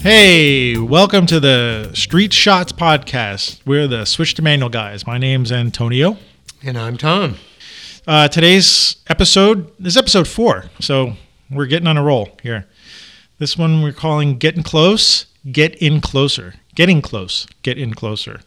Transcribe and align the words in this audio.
Hey, 0.00 0.78
welcome 0.78 1.26
to 1.26 1.40
the 1.40 1.90
Street 1.92 2.32
Shots 2.32 2.70
podcast. 2.72 3.60
We're 3.66 3.88
the 3.88 4.04
Switch 4.04 4.34
to 4.34 4.42
Manual 4.42 4.68
guys. 4.68 5.06
My 5.06 5.18
name's 5.18 5.50
Antonio. 5.50 6.16
And 6.62 6.78
I'm 6.78 6.96
Tom. 6.96 7.34
Uh, 8.06 8.28
today's 8.28 8.96
episode 9.08 9.72
is 9.84 9.96
episode 9.96 10.28
four, 10.28 10.66
so 10.78 11.14
we're 11.50 11.66
getting 11.66 11.88
on 11.88 11.96
a 11.96 12.02
roll 12.02 12.28
here. 12.42 12.66
This 13.38 13.58
one 13.58 13.82
we're 13.82 13.92
calling 13.92 14.38
Getting 14.38 14.62
Close, 14.62 15.26
Get 15.50 15.74
In 15.76 16.00
Closer. 16.00 16.54
Getting 16.76 17.02
Close, 17.02 17.46
Get 17.62 17.76
In 17.76 17.92
Closer. 17.92 18.40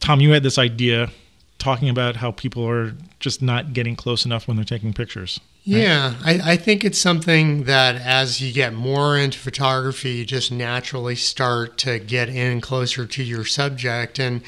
Tom, 0.00 0.20
you 0.20 0.32
had 0.32 0.42
this 0.42 0.58
idea 0.58 1.10
talking 1.58 1.90
about 1.90 2.16
how 2.16 2.30
people 2.30 2.66
are 2.66 2.94
just 3.20 3.42
not 3.42 3.74
getting 3.74 3.94
close 3.94 4.24
enough 4.24 4.48
when 4.48 4.56
they're 4.56 4.64
taking 4.64 4.94
pictures. 4.94 5.38
Yeah, 5.70 6.14
I, 6.24 6.52
I 6.52 6.56
think 6.56 6.82
it's 6.82 6.98
something 6.98 7.64
that 7.64 7.96
as 7.96 8.40
you 8.40 8.54
get 8.54 8.72
more 8.72 9.18
into 9.18 9.38
photography, 9.38 10.12
you 10.12 10.24
just 10.24 10.50
naturally 10.50 11.14
start 11.14 11.76
to 11.78 11.98
get 11.98 12.30
in 12.30 12.62
closer 12.62 13.04
to 13.04 13.22
your 13.22 13.44
subject. 13.44 14.18
And, 14.18 14.40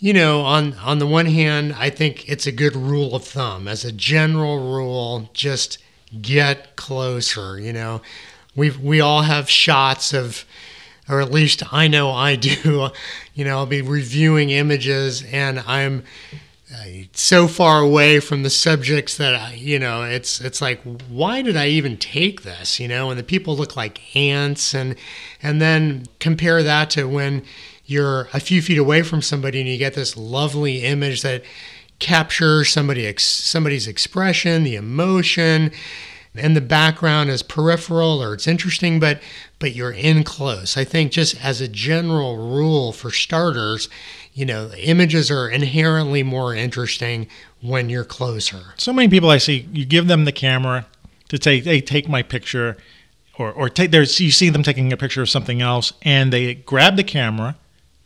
you 0.00 0.12
know, 0.12 0.40
on, 0.40 0.72
on 0.74 0.98
the 0.98 1.06
one 1.06 1.26
hand, 1.26 1.76
I 1.78 1.88
think 1.88 2.28
it's 2.28 2.48
a 2.48 2.52
good 2.52 2.74
rule 2.74 3.14
of 3.14 3.22
thumb. 3.24 3.68
As 3.68 3.84
a 3.84 3.92
general 3.92 4.58
rule, 4.58 5.30
just 5.34 5.78
get 6.20 6.74
closer. 6.74 7.60
You 7.60 7.72
know, 7.72 8.02
we 8.56 8.70
we 8.70 9.00
all 9.00 9.22
have 9.22 9.48
shots 9.48 10.12
of, 10.12 10.44
or 11.08 11.20
at 11.20 11.30
least 11.30 11.62
I 11.72 11.86
know 11.86 12.10
I 12.10 12.34
do. 12.34 12.88
You 13.36 13.44
know, 13.44 13.58
I'll 13.58 13.66
be 13.66 13.82
reviewing 13.82 14.50
images 14.50 15.24
and 15.24 15.58
I'm 15.66 16.04
uh, 16.74 17.04
so 17.12 17.46
far 17.46 17.80
away 17.80 18.20
from 18.20 18.42
the 18.42 18.50
subjects 18.50 19.16
that 19.16 19.34
I, 19.34 19.54
you 19.54 19.78
know 19.78 20.02
it's 20.02 20.40
it's 20.40 20.60
like 20.60 20.82
why 21.08 21.42
did 21.42 21.56
I 21.56 21.68
even 21.68 21.96
take 21.96 22.42
this 22.42 22.80
you 22.80 22.88
know? 22.88 23.10
And 23.10 23.18
the 23.18 23.24
people 23.24 23.56
look 23.56 23.76
like 23.76 24.16
ants 24.16 24.74
and 24.74 24.96
and 25.42 25.60
then 25.60 26.06
compare 26.18 26.62
that 26.62 26.90
to 26.90 27.08
when 27.08 27.44
you're 27.86 28.28
a 28.32 28.40
few 28.40 28.62
feet 28.62 28.78
away 28.78 29.02
from 29.02 29.22
somebody 29.22 29.60
and 29.60 29.68
you 29.68 29.76
get 29.76 29.94
this 29.94 30.16
lovely 30.16 30.84
image 30.84 31.22
that 31.22 31.42
captures 31.98 32.70
somebody 32.70 33.06
ex, 33.06 33.24
somebody's 33.24 33.86
expression 33.86 34.64
the 34.64 34.74
emotion 34.74 35.70
and 36.34 36.56
the 36.56 36.60
background 36.60 37.30
is 37.30 37.42
peripheral 37.42 38.22
or 38.22 38.34
it's 38.34 38.48
interesting 38.48 38.98
but 38.98 39.20
but 39.64 39.74
you're 39.74 39.92
in 39.92 40.24
close. 40.24 40.76
I 40.76 40.84
think 40.84 41.10
just 41.10 41.42
as 41.42 41.62
a 41.62 41.68
general 41.68 42.36
rule 42.36 42.92
for 42.92 43.10
starters 43.10 43.88
you 44.34 44.44
know 44.44 44.70
images 44.76 45.30
are 45.30 45.48
inherently 45.48 46.22
more 46.22 46.54
interesting 46.54 47.26
when 47.62 47.88
you're 47.88 48.04
closer 48.04 48.74
So 48.76 48.92
many 48.92 49.08
people 49.08 49.30
I 49.30 49.38
see, 49.38 49.66
you 49.72 49.84
give 49.86 50.06
them 50.08 50.24
the 50.26 50.32
camera 50.32 50.86
to 51.28 51.38
take, 51.38 51.64
hey, 51.64 51.80
take 51.80 52.08
my 52.08 52.22
picture, 52.22 52.76
or 53.38 53.50
or 53.52 53.68
take 53.70 53.90
there's 53.90 54.20
you 54.20 54.30
see 54.30 54.50
them 54.50 54.62
taking 54.62 54.92
a 54.92 54.96
picture 54.96 55.22
of 55.22 55.30
something 55.30 55.62
else, 55.62 55.92
and 56.02 56.32
they 56.32 56.54
grab 56.54 56.96
the 56.96 57.04
camera, 57.04 57.56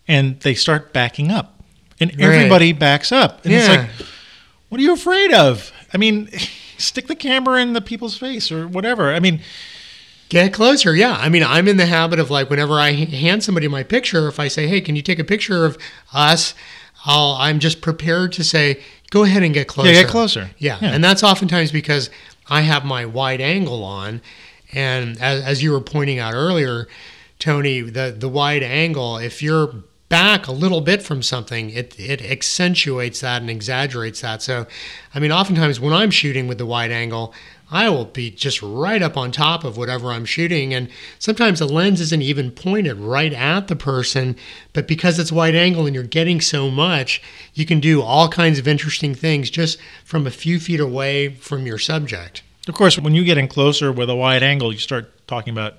and 0.06 0.38
they 0.40 0.54
start 0.54 0.92
backing 0.92 1.30
up, 1.30 1.60
and 2.00 2.10
Right. 2.12 2.20
everybody 2.20 2.72
backs 2.72 3.10
up, 3.10 3.44
and 3.44 3.52
it's 3.54 3.68
like, 3.68 3.88
what 4.68 4.80
are 4.80 4.84
you 4.84 4.92
afraid 4.92 5.32
of? 5.32 5.72
I 5.92 5.96
mean, 5.98 6.28
stick 6.78 7.06
the 7.08 7.16
camera 7.16 7.60
in 7.60 7.72
the 7.72 7.80
people's 7.80 8.16
face 8.16 8.52
or 8.52 8.68
whatever. 8.68 9.12
I 9.12 9.18
mean, 9.20 9.40
Get 10.28 10.52
closer, 10.52 10.94
yeah. 10.94 11.16
I 11.18 11.28
mean, 11.28 11.42
I'm 11.42 11.68
in 11.68 11.78
the 11.78 11.86
habit 11.86 12.18
of 12.18 12.30
like 12.30 12.50
whenever 12.50 12.74
I 12.74 12.92
hand 12.92 13.42
somebody 13.42 13.66
my 13.68 13.82
picture, 13.82 14.28
if 14.28 14.38
I 14.38 14.48
say, 14.48 14.66
"Hey, 14.66 14.80
can 14.80 14.94
you 14.94 15.02
take 15.02 15.18
a 15.18 15.24
picture 15.24 15.64
of 15.64 15.78
us?" 16.12 16.54
I'll 17.06 17.36
I'm 17.38 17.58
just 17.60 17.80
prepared 17.80 18.32
to 18.34 18.44
say, 18.44 18.82
"Go 19.10 19.24
ahead 19.24 19.42
and 19.42 19.54
get 19.54 19.68
closer." 19.68 19.90
yeah, 19.90 20.02
get 20.02 20.10
closer. 20.10 20.50
Yeah, 20.58 20.78
and 20.82 21.02
that's 21.02 21.22
oftentimes 21.22 21.72
because 21.72 22.10
I 22.50 22.62
have 22.62 22.84
my 22.84 23.06
wide 23.06 23.40
angle 23.40 23.82
on, 23.84 24.20
and 24.72 25.18
as, 25.20 25.42
as 25.42 25.62
you 25.62 25.72
were 25.72 25.80
pointing 25.80 26.18
out 26.18 26.34
earlier, 26.34 26.88
Tony, 27.38 27.80
the 27.80 28.14
the 28.16 28.28
wide 28.28 28.62
angle, 28.62 29.16
if 29.16 29.42
you're 29.42 29.72
back 30.08 30.46
a 30.46 30.52
little 30.52 30.80
bit 30.80 31.02
from 31.02 31.22
something, 31.22 31.70
it 31.70 31.98
it 31.98 32.22
accentuates 32.22 33.20
that 33.20 33.40
and 33.40 33.50
exaggerates 33.50 34.20
that. 34.22 34.42
So, 34.42 34.66
I 35.14 35.18
mean, 35.18 35.32
oftentimes 35.32 35.80
when 35.80 35.92
I'm 35.92 36.10
shooting 36.10 36.48
with 36.48 36.58
the 36.58 36.66
wide 36.66 36.90
angle. 36.90 37.34
I 37.70 37.90
will 37.90 38.06
be 38.06 38.30
just 38.30 38.62
right 38.62 39.02
up 39.02 39.16
on 39.16 39.30
top 39.30 39.62
of 39.62 39.76
whatever 39.76 40.10
I'm 40.10 40.24
shooting. 40.24 40.72
And 40.72 40.88
sometimes 41.18 41.58
the 41.58 41.66
lens 41.66 42.00
isn't 42.00 42.22
even 42.22 42.50
pointed 42.50 42.96
right 42.96 43.32
at 43.32 43.68
the 43.68 43.76
person, 43.76 44.36
but 44.72 44.88
because 44.88 45.18
it's 45.18 45.30
wide 45.30 45.54
angle 45.54 45.84
and 45.84 45.94
you're 45.94 46.04
getting 46.04 46.40
so 46.40 46.70
much, 46.70 47.20
you 47.54 47.66
can 47.66 47.80
do 47.80 48.00
all 48.00 48.28
kinds 48.28 48.58
of 48.58 48.66
interesting 48.66 49.14
things 49.14 49.50
just 49.50 49.78
from 50.04 50.26
a 50.26 50.30
few 50.30 50.58
feet 50.58 50.80
away 50.80 51.34
from 51.34 51.66
your 51.66 51.78
subject. 51.78 52.42
Of 52.66 52.74
course, 52.74 52.98
when 52.98 53.14
you 53.14 53.24
get 53.24 53.38
in 53.38 53.48
closer 53.48 53.92
with 53.92 54.08
a 54.08 54.16
wide 54.16 54.42
angle, 54.42 54.72
you 54.72 54.78
start 54.78 55.26
talking 55.26 55.52
about 55.52 55.76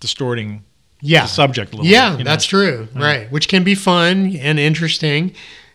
distorting 0.00 0.64
Yeah. 1.00 1.22
the 1.22 1.28
subject 1.28 1.72
a 1.72 1.76
little. 1.76 1.90
Yeah, 1.90 2.10
bit, 2.10 2.18
you 2.18 2.24
know? 2.24 2.30
that's 2.30 2.44
true. 2.46 2.88
Right. 2.94 3.30
Which 3.30 3.48
can 3.48 3.64
be 3.64 3.74
fun 3.74 4.36
and 4.36 4.58
interesting. 4.58 5.34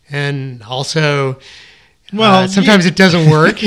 And 0.10 0.62
also, 0.64 1.40
Well, 2.14 2.42
well, 2.42 2.48
sometimes 2.48 2.86
it 2.86 2.96
doesn't 2.96 3.30
work. 3.30 3.60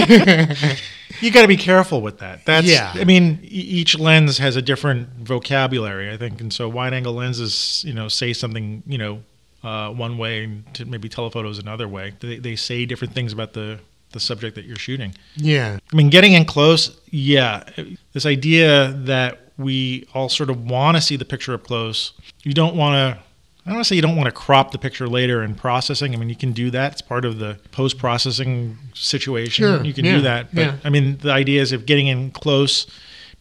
You 1.20 1.30
got 1.30 1.42
to 1.42 1.48
be 1.48 1.56
careful 1.56 2.00
with 2.00 2.18
that. 2.18 2.44
That's 2.44 2.66
Yeah. 2.66 2.92
I 2.94 3.04
mean, 3.04 3.38
each 3.42 3.98
lens 3.98 4.38
has 4.38 4.56
a 4.56 4.62
different 4.62 5.08
vocabulary, 5.20 6.12
I 6.12 6.16
think, 6.16 6.40
and 6.40 6.52
so 6.52 6.68
wide-angle 6.68 7.14
lenses, 7.14 7.84
you 7.86 7.94
know, 7.94 8.08
say 8.08 8.32
something, 8.32 8.82
you 8.86 8.98
know, 8.98 9.22
uh, 9.62 9.90
one 9.90 10.18
way, 10.18 10.44
and 10.44 10.74
to 10.74 10.84
maybe 10.84 11.08
telephotos 11.08 11.58
another 11.58 11.88
way. 11.88 12.14
They, 12.20 12.38
they 12.38 12.56
say 12.56 12.84
different 12.84 13.14
things 13.14 13.32
about 13.32 13.52
the 13.52 13.78
the 14.12 14.20
subject 14.20 14.54
that 14.54 14.64
you're 14.64 14.76
shooting. 14.76 15.12
yeah. 15.34 15.78
I 15.92 15.96
mean, 15.96 16.08
getting 16.08 16.34
in 16.34 16.44
close, 16.44 16.96
yeah. 17.10 17.64
This 18.12 18.26
idea 18.26 18.92
that 19.04 19.43
we 19.56 20.06
all 20.14 20.28
sort 20.28 20.50
of 20.50 20.64
want 20.68 20.96
to 20.96 21.00
see 21.00 21.16
the 21.16 21.24
picture 21.24 21.54
up 21.54 21.64
close. 21.64 22.12
You 22.42 22.52
don't 22.52 22.76
want 22.76 22.94
to. 22.94 23.20
I 23.66 23.70
don't 23.70 23.76
want 23.76 23.84
to 23.86 23.88
say 23.88 23.96
you 23.96 24.02
don't 24.02 24.16
want 24.16 24.26
to 24.26 24.32
crop 24.32 24.72
the 24.72 24.78
picture 24.78 25.08
later 25.08 25.42
in 25.42 25.54
processing. 25.54 26.12
I 26.14 26.18
mean, 26.18 26.28
you 26.28 26.36
can 26.36 26.52
do 26.52 26.70
that. 26.72 26.92
It's 26.92 27.00
part 27.00 27.24
of 27.24 27.38
the 27.38 27.58
post 27.72 27.96
processing 27.96 28.76
situation. 28.92 29.64
Sure, 29.64 29.82
You 29.82 29.94
can 29.94 30.04
yeah, 30.04 30.16
do 30.16 30.20
that. 30.20 30.54
But 30.54 30.60
yeah. 30.60 30.76
I 30.84 30.90
mean, 30.90 31.16
the 31.16 31.30
idea 31.32 31.62
is 31.62 31.72
if 31.72 31.86
getting 31.86 32.08
in 32.08 32.30
close, 32.32 32.86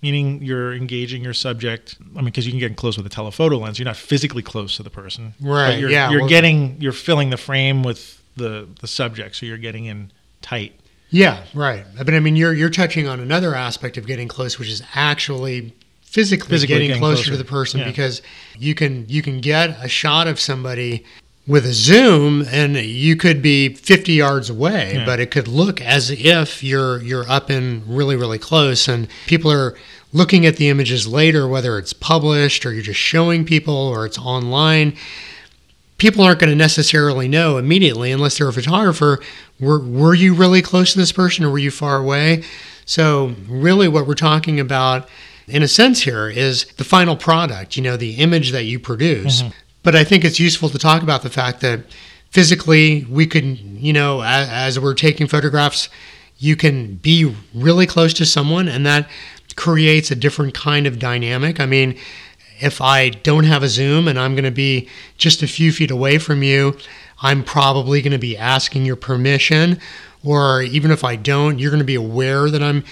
meaning 0.01 0.41
you're 0.41 0.74
engaging 0.74 1.24
your 1.25 1.34
subject. 1.34 1.97
I 2.13 2.18
mean, 2.18 2.25
because 2.25 2.45
you 2.45 2.53
can 2.53 2.59
get 2.59 2.69
in 2.72 2.75
close 2.75 2.95
with 2.95 3.06
a 3.06 3.09
telephoto 3.09 3.57
lens. 3.57 3.78
You're 3.80 3.85
not 3.85 3.97
physically 3.97 4.41
close 4.41 4.78
to 4.78 4.84
the 4.84 4.90
person. 4.90 5.34
Right, 5.41 5.72
But 5.72 5.80
you're, 5.80 5.90
yeah, 5.90 6.09
You're 6.09 6.22
well- 6.22 6.30
getting. 6.30 6.80
You're 6.80 6.94
filling 6.94 7.30
the 7.30 7.38
frame 7.38 7.84
with 7.84 8.22
the 8.38 8.68
the 8.80 8.88
subject, 8.88 9.35
so 9.35 9.45
you're 9.45 9.57
getting 9.57 9.85
in 9.85 10.09
tight. 10.41 10.80
Yeah, 11.09 11.44
right. 11.53 11.85
But 11.97 12.13
I 12.13 12.19
mean, 12.22 12.38
you're 12.38 12.53
you're 12.53 12.69
touching 12.69 13.09
on 13.09 13.19
another 13.19 13.53
aspect 13.56 13.97
of 13.97 14.07
getting 14.07 14.30
close, 14.30 14.57
which 14.57 14.69
is 14.69 14.81
actually 14.95 15.74
physically, 16.13 16.47
Physically 16.47 16.75
getting, 16.75 16.88
getting 16.90 17.01
closer, 17.01 17.16
closer. 17.24 17.31
to 17.31 17.38
the 17.38 17.44
person 17.44 17.79
Yeah. 17.79 17.88
because 17.88 18.22
you 18.59 18.75
can 18.75 19.06
you 19.09 19.22
can 19.24 19.41
get 19.41 19.75
a 19.81 19.88
shot 19.88 20.28
of 20.28 20.40
somebody 20.40 21.03
with 21.47 21.66
a 21.66 21.74
zoom 21.74 22.46
and 22.51 22.78
you 22.78 23.16
could 23.18 23.41
be 23.41 23.74
50 23.74 24.13
yards 24.13 24.50
away 24.50 24.94
Yeah. 24.96 25.06
but 25.06 25.19
it 25.19 25.31
could 25.31 25.47
look 25.47 25.81
as 25.81 26.12
if 26.12 26.63
you're 26.63 27.01
you're 27.01 27.28
up 27.29 27.50
in 27.50 27.81
really 27.88 28.16
really 28.16 28.38
close 28.40 28.88
and 28.88 29.07
people 29.25 29.51
are 29.51 29.75
looking 30.13 30.46
at 30.46 30.57
the 30.57 30.69
images 30.69 31.07
later 31.07 31.47
whether 31.47 31.78
it's 31.79 31.94
published 31.94 32.63
or 32.66 32.72
you're 32.74 32.84
just 32.84 33.00
showing 33.00 33.44
people 33.44 33.74
or 33.75 34.06
it's 34.06 34.19
online 34.19 34.95
people 35.97 36.24
aren't 36.24 36.40
going 36.40 36.50
to 36.50 36.56
necessarily 36.56 37.28
know 37.28 37.57
immediately 37.57 38.12
unless 38.12 38.38
they're 38.38 38.47
a 38.50 38.53
photographer 38.53 39.19
were, 39.59 39.80
were 39.80 40.13
you 40.13 40.34
really 40.34 40.62
close 40.62 40.94
to 40.94 41.00
this 41.00 41.12
person 41.12 41.44
or 41.44 41.50
were 41.50 41.57
you 41.59 41.72
far 41.72 41.97
away 41.97 42.44
so 42.85 43.34
really 43.47 43.88
what 43.88 44.06
we're 44.06 44.13
talking 44.13 44.59
about 44.59 45.09
in 45.48 45.64
a 45.64 45.68
sense 45.68 46.04
here 46.04 46.30
is 46.30 46.66
the 46.78 46.84
final 46.84 47.16
product 47.16 47.75
you 47.75 47.84
know 47.84 47.98
the 47.98 48.16
image 48.16 48.51
that 48.51 48.63
you 48.63 48.80
produce. 48.80 49.42
Mm-hmm. 49.42 49.51
But 49.84 49.95
i 49.95 50.04
think 50.04 50.24
it's 50.24 50.40
useful 50.40 50.69
to 50.69 50.78
talk 50.78 51.04
about 51.04 51.24
the 51.24 51.30
fact 51.30 51.62
that 51.62 51.81
physically 52.30 53.06
we 53.10 53.28
could 53.28 53.45
you 53.57 53.94
know 53.94 54.22
as, 54.22 54.50
as 54.50 54.80
we're 54.80 54.94
taking 54.94 55.28
photographs 55.28 55.90
you 56.38 56.56
can 56.56 56.95
be 56.95 57.36
really 57.54 57.86
close 57.86 58.13
to 58.16 58.25
someone 58.25 58.68
and 58.68 58.86
that 58.86 59.10
creates 59.56 60.10
a 60.10 60.16
different 60.16 60.54
kind 60.54 60.88
of 60.88 61.00
dynamic. 61.00 61.60
I 61.60 61.66
mean 61.66 61.98
if 62.60 62.81
I 62.81 63.10
don't 63.10 63.44
have 63.44 63.63
a 63.63 63.68
zoom 63.68 64.07
and 64.07 64.18
I'm 64.18 64.36
going 64.36 64.46
to 64.46 64.51
be 64.51 64.88
just 65.18 65.44
a 65.44 65.48
few 65.48 65.72
feet 65.72 65.92
away 65.92 66.18
from 66.18 66.44
you, 66.44 66.78
I'm 67.22 67.44
probably 67.44 68.01
going 68.01 68.13
to 68.13 68.19
be 68.19 68.38
asking 68.38 68.86
your 68.86 68.96
permission. 68.96 69.80
Or 70.24 70.62
even 70.62 70.92
if 70.92 71.04
I 71.04 71.18
don't, 71.18 71.60
you're 71.60 71.72
going 71.72 71.80
to 71.80 71.86
be 71.86 71.96
aware 71.96 72.50
that 72.50 72.63
I'm 72.63 72.86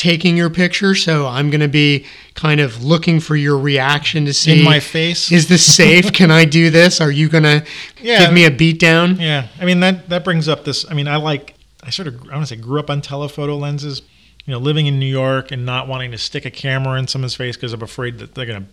taking 0.00 0.34
your 0.34 0.48
picture. 0.48 0.94
So 0.94 1.26
I'm 1.26 1.50
going 1.50 1.60
to 1.60 1.68
be 1.68 2.06
kind 2.34 2.58
of 2.58 2.82
looking 2.82 3.20
for 3.20 3.36
your 3.36 3.58
reaction 3.58 4.24
to 4.24 4.32
see 4.32 4.58
In 4.60 4.64
my 4.64 4.80
face. 4.80 5.30
is 5.30 5.46
this 5.48 5.64
safe? 5.74 6.10
Can 6.14 6.30
I 6.30 6.46
do 6.46 6.70
this? 6.70 7.00
Are 7.02 7.10
you 7.10 7.28
going 7.28 7.44
to 7.44 7.62
Yeah. 8.00 8.20
give 8.24 8.32
me 8.32 8.46
a 8.46 8.50
beat 8.50 8.78
down? 8.80 9.16
Yeah, 9.20 9.48
I 9.60 9.64
mean 9.66 9.80
that 9.80 10.08
that 10.08 10.24
brings 10.24 10.48
up 10.48 10.64
this. 10.64 10.90
I 10.90 10.94
mean, 10.94 11.06
I 11.06 11.16
like 11.16 11.54
I 11.82 11.90
sort 11.90 12.08
of 12.08 12.14
I 12.30 12.34
want 12.34 12.48
to 12.48 12.54
say 12.56 12.60
grew 12.60 12.80
up 12.80 12.88
on 12.90 13.00
telephoto 13.02 13.56
lenses. 13.56 14.02
You 14.46 14.52
know, 14.52 14.58
living 14.58 14.86
in 14.86 14.98
New 14.98 15.06
York 15.06 15.52
and 15.52 15.66
not 15.66 15.86
wanting 15.86 16.10
to 16.12 16.18
stick 16.18 16.46
a 16.46 16.50
camera 16.50 16.98
in 16.98 17.06
someone's 17.06 17.34
face 17.34 17.56
because 17.56 17.74
I'm 17.74 17.82
afraid 17.82 18.18
that 18.20 18.34
they're 18.34 18.46
gonna 18.46 18.64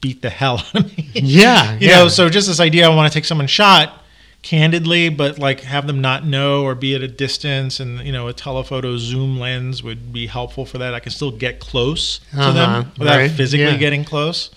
beat 0.00 0.20
the 0.20 0.30
hell 0.30 0.58
out 0.58 0.74
of 0.74 0.96
me. 0.98 1.10
Yeah. 1.14 1.74
you 1.80 1.88
yeah. 1.88 1.96
know, 1.98 2.08
so 2.08 2.28
just 2.28 2.48
this 2.48 2.58
idea 2.60 2.86
I 2.90 2.94
want 2.94 3.10
to 3.10 3.16
take 3.16 3.24
someone's 3.24 3.52
shot 3.52 4.02
candidly, 4.46 5.08
but 5.08 5.40
like 5.40 5.62
have 5.62 5.88
them 5.88 6.00
not 6.00 6.24
know 6.24 6.62
or 6.62 6.76
be 6.76 6.94
at 6.94 7.02
a 7.02 7.08
distance, 7.08 7.80
and 7.80 7.98
you 8.06 8.12
know, 8.12 8.28
a 8.28 8.32
telephoto 8.32 8.96
zoom 8.96 9.40
lens 9.40 9.82
would 9.82 10.12
be 10.12 10.28
helpful 10.28 10.64
for 10.64 10.78
that. 10.78 10.94
I 10.94 11.00
can 11.00 11.10
still 11.10 11.32
get 11.32 11.58
close 11.58 12.20
to 12.30 12.38
Uh-huh, 12.38 12.52
them 12.52 12.92
without 12.96 13.16
right, 13.16 13.30
physically 13.30 13.64
yeah. 13.64 13.76
getting 13.76 14.04
close. 14.04 14.50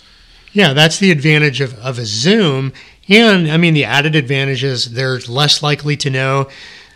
Yeah, 0.52 0.74
that's 0.74 0.98
the 1.00 1.10
advantage 1.10 1.60
of, 1.60 1.76
of 1.80 1.98
a 1.98 2.04
zoom. 2.04 2.72
And 3.08 3.50
I 3.50 3.56
mean, 3.56 3.74
the 3.74 3.84
added 3.84 4.14
advantage 4.14 4.62
is 4.62 4.92
they're 4.92 5.18
less 5.28 5.60
likely 5.60 5.96
to 5.96 6.10
know 6.10 6.48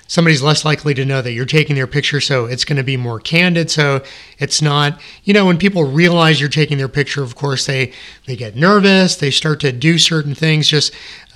somebody's 0.07 0.43
less 0.43 0.65
likely 0.65 0.93
to 0.95 1.05
know 1.05 1.23
that 1.23 1.33
you're 1.33 1.47
taking 1.47 1.75
their 1.77 1.87
picture, 1.87 2.21
so 2.21 2.45
it's 2.45 2.65
going 2.65 2.77
to 2.77 2.85
be 2.85 2.97
more 2.97 3.19
candid. 3.19 3.71
So 3.71 4.03
it's 4.39 4.61
not, 4.61 5.01
you 5.25 5.33
know, 5.33 5.47
when 5.47 5.57
people 5.59 5.85
realize 5.85 6.41
you're 6.41 6.51
taking 6.51 6.79
their 6.79 6.89
picture, 6.89 7.23
of 7.23 7.35
course 7.35 7.67
they 7.67 7.93
they 8.27 8.37
get 8.37 8.55
nervous, 8.55 9.17
they 9.17 9.31
start 9.31 9.61
to 9.61 9.73
do 9.73 9.99
certain 9.99 10.35
things 10.35 10.69
just 10.69 10.93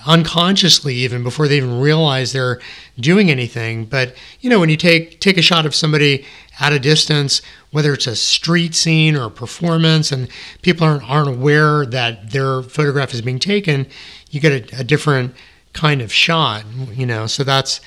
unconsciously 0.08 0.94
even 0.94 1.22
before 1.22 1.46
they 1.46 1.58
even 1.58 1.78
realize 1.78 2.32
they're 2.32 2.58
doing 2.98 3.30
anything. 3.30 3.84
But 3.84 4.14
you 4.40 4.50
know, 4.50 4.58
when 4.58 4.70
you 4.70 4.76
take 4.76 5.20
take 5.20 5.36
a 5.36 5.42
shot 5.42 5.66
of 5.66 5.74
somebody 5.74 6.24
at 6.58 6.72
a 6.72 6.78
distance, 6.80 7.42
whether 7.70 7.92
it's 7.92 8.06
a 8.08 8.16
street 8.16 8.74
scene 8.74 9.14
or 9.14 9.24
a 9.26 9.30
performance, 9.30 10.10
and 10.10 10.28
people 10.62 10.86
aren't 10.86 11.08
aren't 11.08 11.28
aware 11.28 11.86
that 11.86 12.30
their 12.30 12.62
photograph 12.62 13.12
is 13.14 13.20
being 13.22 13.38
taken, 13.38 13.86
you 14.30 14.40
get 14.40 14.72
a, 14.72 14.80
a 14.80 14.84
different 14.84 15.34
kind 15.74 16.00
of 16.00 16.12
shot. 16.12 16.64
You 16.94 17.06
know, 17.06 17.26
so 17.26 17.44
that's 17.44 17.80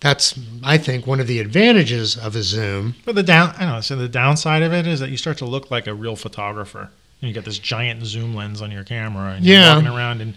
that's 0.00 0.38
I 0.64 0.78
think 0.78 1.06
one 1.06 1.20
of 1.20 1.26
the 1.26 1.38
advantages 1.38 2.16
of 2.16 2.34
a 2.34 2.42
zoom. 2.42 2.94
But 3.04 3.14
the 3.14 3.22
down, 3.22 3.50
I 3.58 3.60
don't 3.66 3.74
know. 3.74 3.80
So 3.82 3.94
the 3.94 4.08
downside 4.08 4.62
of 4.62 4.72
it 4.72 4.86
is 4.86 5.00
that 5.00 5.10
you 5.10 5.18
start 5.18 5.36
to 5.38 5.44
look 5.44 5.70
like 5.70 5.86
a 5.86 5.94
real 5.94 6.16
photographer. 6.16 6.90
And 7.20 7.28
you 7.28 7.34
got 7.34 7.44
this 7.44 7.58
giant 7.58 8.04
zoom 8.06 8.32
lens 8.34 8.62
on 8.62 8.70
your 8.70 8.84
camera, 8.84 9.32
and 9.32 9.44
Yeah. 9.44 9.64
you're 9.66 9.74
walking 9.82 9.88
around. 9.98 10.20
And 10.22 10.34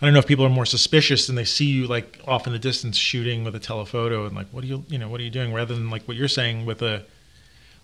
I 0.00 0.04
don't 0.04 0.12
know 0.12 0.18
if 0.18 0.26
people 0.26 0.44
are 0.44 0.50
more 0.50 0.66
suspicious 0.66 1.28
and 1.28 1.38
they 1.38 1.44
see 1.44 1.66
you 1.66 1.86
like 1.86 2.20
off 2.26 2.46
in 2.46 2.52
the 2.52 2.58
distance 2.58 2.96
shooting 2.96 3.44
with 3.44 3.54
a 3.54 3.58
telephoto, 3.58 4.26
and 4.26 4.36
like, 4.36 4.48
what 4.50 4.62
are 4.62 4.66
you, 4.66 4.84
you 4.88 4.98
know, 4.98 5.08
what 5.08 5.20
are 5.20 5.24
you 5.24 5.30
doing? 5.30 5.52
Rather 5.52 5.74
than 5.74 5.90
like 5.90 6.06
what 6.06 6.16
you're 6.16 6.28
saying 6.28 6.66
with 6.66 6.82
a 6.82 7.04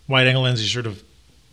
wide 0.07 0.27
angle 0.27 0.43
lens, 0.43 0.61
you're 0.61 0.83
sort 0.83 0.91
of 0.91 1.03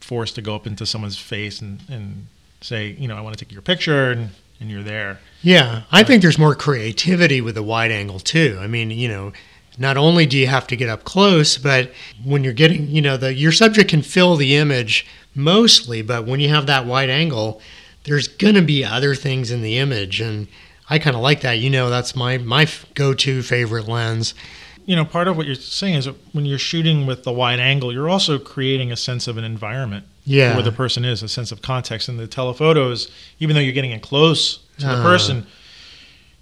forced 0.00 0.34
to 0.34 0.42
go 0.42 0.54
up 0.54 0.66
into 0.66 0.84
someone's 0.84 1.18
face 1.18 1.60
and 1.60 1.80
and 1.88 2.26
say, 2.60 2.90
you 2.98 3.08
know, 3.08 3.16
I 3.16 3.20
want 3.22 3.38
to 3.38 3.44
take 3.44 3.52
your 3.52 3.62
picture, 3.62 4.10
and 4.10 4.30
and 4.60 4.70
you're 4.70 4.82
there. 4.82 5.18
Yeah, 5.42 5.82
I 5.90 6.04
think 6.04 6.20
there's 6.20 6.38
more 6.38 6.54
creativity 6.54 7.40
with 7.40 7.56
a 7.56 7.62
wide 7.62 7.90
angle 7.90 8.20
too. 8.20 8.58
I 8.60 8.66
mean, 8.66 8.90
you 8.90 9.08
know, 9.08 9.32
not 9.78 9.96
only 9.96 10.26
do 10.26 10.36
you 10.36 10.46
have 10.46 10.66
to 10.66 10.76
get 10.76 10.90
up 10.90 11.04
close, 11.04 11.56
but 11.56 11.90
when 12.22 12.44
you're 12.44 12.52
getting, 12.52 12.88
you 12.88 13.00
know, 13.00 13.16
the 13.16 13.32
your 13.32 13.52
subject 13.52 13.88
can 13.90 14.02
fill 14.02 14.36
the 14.36 14.56
image 14.56 15.06
mostly, 15.34 16.02
but 16.02 16.26
when 16.26 16.40
you 16.40 16.50
have 16.50 16.66
that 16.66 16.84
wide 16.84 17.08
angle, 17.08 17.62
there's 18.04 18.28
going 18.28 18.54
to 18.54 18.62
be 18.62 18.84
other 18.84 19.14
things 19.14 19.50
in 19.50 19.62
the 19.62 19.78
image 19.78 20.20
and 20.20 20.48
I 20.88 20.98
kind 20.98 21.14
of 21.14 21.22
like 21.22 21.42
that. 21.42 21.58
You 21.60 21.70
know, 21.70 21.88
that's 21.90 22.16
my 22.16 22.38
my 22.38 22.66
go-to 22.94 23.42
favorite 23.42 23.86
lens. 23.86 24.34
you 24.86 24.96
know, 24.96 25.04
part 25.04 25.28
of 25.28 25.36
what 25.36 25.46
you're 25.46 25.54
saying 25.54 25.94
is 25.94 26.06
that 26.06 26.16
when 26.32 26.44
you're 26.44 26.58
shooting 26.58 27.06
with 27.06 27.22
the 27.22 27.30
wide 27.30 27.60
angle, 27.60 27.92
you're 27.92 28.08
also 28.08 28.38
creating 28.40 28.90
a 28.90 28.96
sense 28.96 29.28
of 29.28 29.36
an 29.36 29.44
environment 29.44 30.04
Yeah. 30.24 30.54
where 30.54 30.64
the 30.64 30.72
person 30.72 31.04
is, 31.04 31.22
a 31.22 31.28
sense 31.28 31.52
of 31.52 31.62
context. 31.62 32.08
And 32.08 32.18
the 32.18 32.26
telephotos, 32.26 33.08
even 33.38 33.54
though 33.54 33.60
you're 33.60 33.74
getting 33.74 33.92
in 33.92 34.00
close 34.00 34.58
to 34.78 34.86
the 34.86 34.94
Uh. 34.98 35.02
person, 35.02 35.46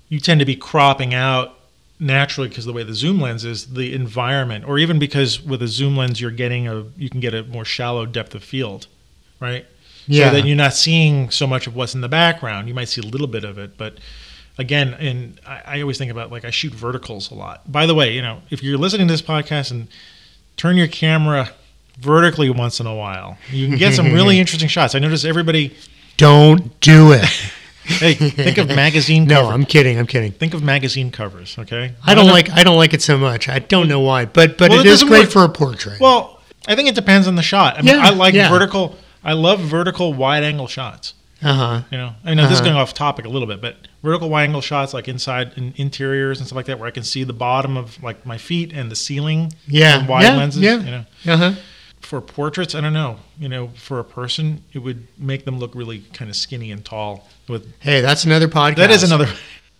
you 0.08 0.18
tend 0.18 0.40
to 0.40 0.46
be 0.46 0.56
cropping 0.56 1.12
out 1.12 1.58
naturally 2.00 2.48
because 2.48 2.64
the 2.64 2.72
way 2.72 2.84
the 2.84 2.94
zoom 2.94 3.20
lens 3.20 3.44
is 3.44 3.74
the 3.74 3.92
environment, 3.92 4.64
or 4.66 4.78
even 4.78 4.98
because 4.98 5.42
with 5.42 5.60
a 5.62 5.68
zoom 5.68 5.96
lens 5.96 6.18
you're 6.20 6.30
getting 6.30 6.66
a 6.68 6.84
you 6.96 7.10
can 7.10 7.20
get 7.20 7.34
a 7.34 7.42
more 7.42 7.64
shallow 7.66 8.06
depth 8.06 8.34
of 8.34 8.42
field, 8.42 8.86
right? 9.40 9.66
Yeah. 10.08 10.30
So 10.30 10.36
that 10.36 10.46
you're 10.46 10.56
not 10.56 10.74
seeing 10.74 11.30
so 11.30 11.46
much 11.46 11.66
of 11.66 11.76
what's 11.76 11.94
in 11.94 12.00
the 12.00 12.08
background. 12.08 12.66
You 12.68 12.74
might 12.74 12.88
see 12.88 13.00
a 13.00 13.04
little 13.04 13.26
bit 13.28 13.44
of 13.44 13.58
it, 13.58 13.76
but 13.78 13.98
again, 14.58 14.94
and 14.94 15.40
I, 15.46 15.62
I 15.76 15.80
always 15.82 15.98
think 15.98 16.10
about 16.10 16.32
like 16.32 16.44
I 16.44 16.50
shoot 16.50 16.72
verticals 16.72 17.30
a 17.30 17.34
lot. 17.34 17.70
By 17.70 17.86
the 17.86 17.94
way, 17.94 18.12
you 18.14 18.22
know, 18.22 18.40
if 18.50 18.62
you're 18.62 18.78
listening 18.78 19.06
to 19.08 19.12
this 19.12 19.22
podcast 19.22 19.70
and 19.70 19.86
turn 20.56 20.76
your 20.76 20.88
camera 20.88 21.50
vertically 22.00 22.50
once 22.50 22.80
in 22.80 22.86
a 22.86 22.94
while, 22.94 23.38
you 23.50 23.68
can 23.68 23.76
get 23.76 23.94
some 23.94 24.12
really 24.12 24.38
interesting 24.40 24.68
shots. 24.68 24.94
I 24.94 24.98
notice 24.98 25.24
everybody. 25.24 25.76
Don't 26.16 26.78
do 26.80 27.12
it. 27.12 27.24
Hey, 27.88 28.12
think 28.12 28.58
of 28.58 28.66
magazine. 28.68 29.24
no, 29.24 29.48
I'm 29.48 29.64
kidding. 29.64 29.98
I'm 29.98 30.06
kidding. 30.06 30.30
think 30.32 30.52
of 30.52 30.62
magazine 30.62 31.10
covers. 31.10 31.56
Okay, 31.58 31.94
I 32.04 32.14
don't 32.14 32.26
like 32.26 32.50
I 32.50 32.62
don't 32.62 32.76
like 32.76 32.92
it 32.92 33.00
so 33.00 33.16
much. 33.16 33.48
I 33.48 33.60
don't 33.60 33.88
know 33.88 34.00
why, 34.00 34.26
but 34.26 34.58
but 34.58 34.68
Well, 34.68 34.80
it 34.80 34.86
it 34.86 34.90
is 34.92 35.02
great 35.04 35.20
work- 35.22 35.30
for 35.30 35.44
a 35.44 35.48
portrait. 35.48 35.98
Well, 35.98 36.38
I 36.66 36.76
think 36.76 36.90
it 36.90 36.94
depends 36.94 37.26
on 37.26 37.34
the 37.34 37.42
shot. 37.42 37.78
I 37.78 37.82
mean, 37.82 37.94
Yeah, 37.94 38.02
I 38.08 38.10
like 38.10 38.34
yeah. 38.34 38.50
vertical. 38.50 38.94
I 39.28 39.34
love 39.34 39.60
vertical 39.60 40.12
wide 40.14 40.42
angle 40.42 40.66
shots. 40.68 41.14
uh 41.42 41.52
huh. 41.52 41.82
You 41.92 41.98
know, 41.98 42.14
I 42.24 42.34
know 42.34 42.42
this 42.44 42.52
is 42.52 42.58
Uh-huh. 42.60 42.64
going 42.70 42.76
off 42.76 42.94
topic 42.94 43.24
a 43.26 43.28
little 43.28 43.46
bit, 43.46 43.60
but 43.60 43.76
vertical 44.02 44.28
wide 44.30 44.44
angle 44.44 44.60
shots 44.60 44.94
like 44.94 45.06
inside 45.06 45.52
and 45.56 45.72
interiors 45.76 46.38
and 46.38 46.46
stuff 46.46 46.56
like 46.56 46.66
that, 46.66 46.78
where 46.78 46.88
I 46.88 46.90
can 46.92 47.04
see 47.04 47.24
the 47.24 47.32
bottom 47.32 47.76
of 47.76 48.02
like 48.02 48.24
my 48.26 48.38
feet 48.38 48.72
and 48.72 48.90
the 48.90 48.96
ceiling. 48.96 49.52
Yeah. 49.66 50.06
wide 50.06 50.22
yeah, 50.24 50.36
lenses. 50.36 50.62
Yeah. 50.62 50.78
You 50.78 50.90
know, 50.90 51.04
Uh 51.26 51.36
huh. 51.36 51.52
for 52.00 52.20
portraits, 52.20 52.74
I 52.74 52.80
don't 52.80 52.92
know. 52.94 53.18
You 53.38 53.48
know, 53.48 53.68
for 53.76 53.98
a 54.00 54.04
person, 54.04 54.62
it 54.72 54.78
would 54.78 55.06
make 55.18 55.44
them 55.44 55.58
look 55.58 55.74
really 55.74 55.98
kind 56.14 56.30
of 56.30 56.36
skinny 56.36 56.70
and 56.72 56.84
tall. 56.84 57.28
With 57.48 57.66
Hey, 57.80 58.00
that's 58.00 58.24
another 58.24 58.48
podcast. 58.48 58.76
that 58.76 58.90
is 58.90 59.02
another. 59.02 59.28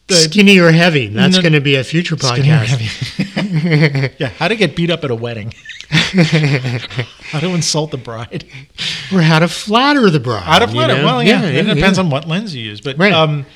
the- 0.09 0.15
skinny 0.29 0.59
or 0.59 0.71
heavy. 0.73 1.09
That's 1.09 1.37
No- 1.37 1.43
going 1.43 1.53
to 1.55 1.61
be 1.61 1.75
a 1.77 1.85
future 1.85 2.17
skinny 2.19 2.51
or 2.51 2.55
podcast. 2.55 3.27
heavy. 3.27 4.15
yeah, 4.19 4.29
how 4.29 4.49
to 4.49 4.57
get 4.57 4.77
beat 4.77 4.91
up 4.91 5.05
at 5.05 5.11
a 5.11 5.15
wedding. 5.15 5.53
how 5.91 7.41
to 7.41 7.49
insult 7.55 7.91
the 7.91 7.97
bride. 7.99 8.45
Or 9.13 9.23
how 9.23 9.39
to 9.39 9.49
flatter 9.49 10.11
the 10.11 10.21
bride. 10.21 10.63
Of 10.63 10.71
you 10.71 10.77
flatter. 10.77 10.97
know? 10.99 11.05
Well, 11.05 11.23
yeah, 11.23 11.43
it 11.45 11.63
depends 11.65 11.99
yeah. 11.99 12.05
on 12.05 12.11
what 12.11 12.27
lens 12.29 12.55
you 12.55 12.63
use. 12.63 12.81
But 12.81 12.99
Right. 12.99 13.13
um, 13.13 13.47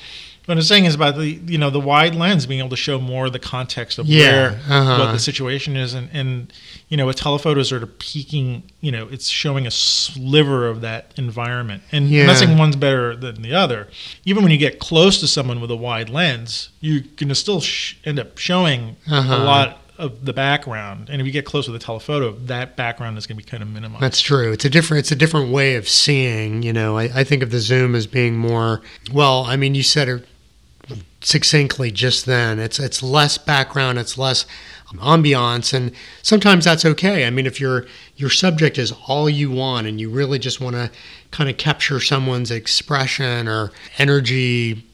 what 0.45 0.57
I'm 0.57 0.63
saying 0.63 0.83
is 0.83 0.93
about 0.93 1.15
the 1.15 1.25
you 1.29 1.57
know 1.57 1.69
the 1.69 1.79
wide 1.79 2.15
lens 2.15 2.45
being 2.45 2.59
able 2.59 2.69
to 2.71 2.75
show 2.75 2.99
more 2.99 3.27
of 3.27 3.31
the 3.33 3.39
context 3.39 3.97
of 3.97 4.07
Yeah, 4.07 4.31
where 4.31 4.49
uh-huh. 4.67 4.97
what 5.05 5.11
the 5.13 5.19
situation 5.19 5.77
is, 5.77 5.93
and 5.93 6.09
and 6.11 6.51
you 6.89 6.97
know 6.97 7.05
with 7.05 7.15
telephotos 7.15 7.69
sort 7.69 7.81
of 7.81 7.97
peeking, 7.97 8.63
you 8.81 8.91
know, 8.91 9.07
it's 9.09 9.29
showing 9.29 9.65
a 9.65 9.71
sliver 9.71 10.67
of 10.67 10.81
that 10.81 11.13
environment. 11.15 11.83
And 11.93 12.07
I'm 12.13 12.25
not 12.27 12.37
saying 12.37 12.57
one's 12.57 12.75
better 12.75 13.15
than 13.15 13.41
the 13.41 13.53
other. 13.55 13.87
Even 14.25 14.43
when 14.43 14.51
you 14.51 14.57
get 14.57 14.79
close 14.79 15.19
to 15.21 15.27
someone 15.27 15.61
with 15.61 15.71
a 15.71 15.77
wide 15.77 16.09
lens, 16.09 16.69
you're 16.81 17.01
going 17.15 17.29
to 17.29 17.35
still 17.35 17.61
sh- 17.61 17.95
end 18.03 18.19
up 18.19 18.37
showing 18.37 18.97
Uh-huh. 19.09 19.33
a 19.33 19.37
lot 19.45 19.79
of 19.97 20.25
the 20.25 20.33
background. 20.33 21.09
And 21.09 21.21
if 21.21 21.27
you 21.27 21.33
get 21.33 21.45
close 21.45 21.67
with 21.67 21.75
a 21.75 21.83
telephoto, 21.83 22.31
that 22.31 22.75
background 22.75 23.17
is 23.17 23.27
going 23.27 23.37
to 23.37 23.43
be 23.43 23.49
kind 23.49 23.61
of 23.61 23.69
minimized. 23.69 24.01
That's 24.01 24.21
true. 24.21 24.51
It's 24.51 24.65
a 24.65 24.69
different. 24.69 24.99
It's 24.99 25.11
a 25.11 25.15
different 25.15 25.51
way 25.51 25.75
of 25.75 25.87
seeing. 25.87 26.63
You 26.63 26.73
know, 26.73 26.97
I, 26.97 27.03
I 27.13 27.23
think 27.23 27.43
of 27.43 27.51
the 27.51 27.59
zoom 27.59 27.95
as 27.95 28.07
being 28.07 28.37
more. 28.37 28.81
Well, 29.11 29.43
I 29.45 29.55
mean, 29.55 29.75
you 29.75 29.83
said 29.83 30.09
it 30.09 30.27
succinctly 31.21 31.91
just 31.91 32.25
then. 32.25 32.59
It's 32.59 32.79
it's 32.79 33.01
less 33.01 33.37
background. 33.37 33.99
It's 33.99 34.17
less 34.17 34.45
ambiance, 34.95 35.73
and 35.73 35.91
sometimes 36.21 36.65
that's 36.65 36.85
okay. 36.85 37.25
I 37.25 37.29
mean, 37.29 37.45
if 37.45 37.59
your 37.59 37.85
your 38.15 38.29
subject 38.29 38.77
is 38.77 38.93
all 39.07 39.29
you 39.29 39.51
want, 39.51 39.87
and 39.87 39.99
you 39.99 40.09
really 40.09 40.39
just 40.39 40.59
want 40.59 40.75
to 40.75 40.91
kind 41.31 41.49
of 41.49 41.57
capture 41.57 41.99
someone's 41.99 42.51
expression 42.51 43.47
or 43.47 43.71
energy, 43.97 44.85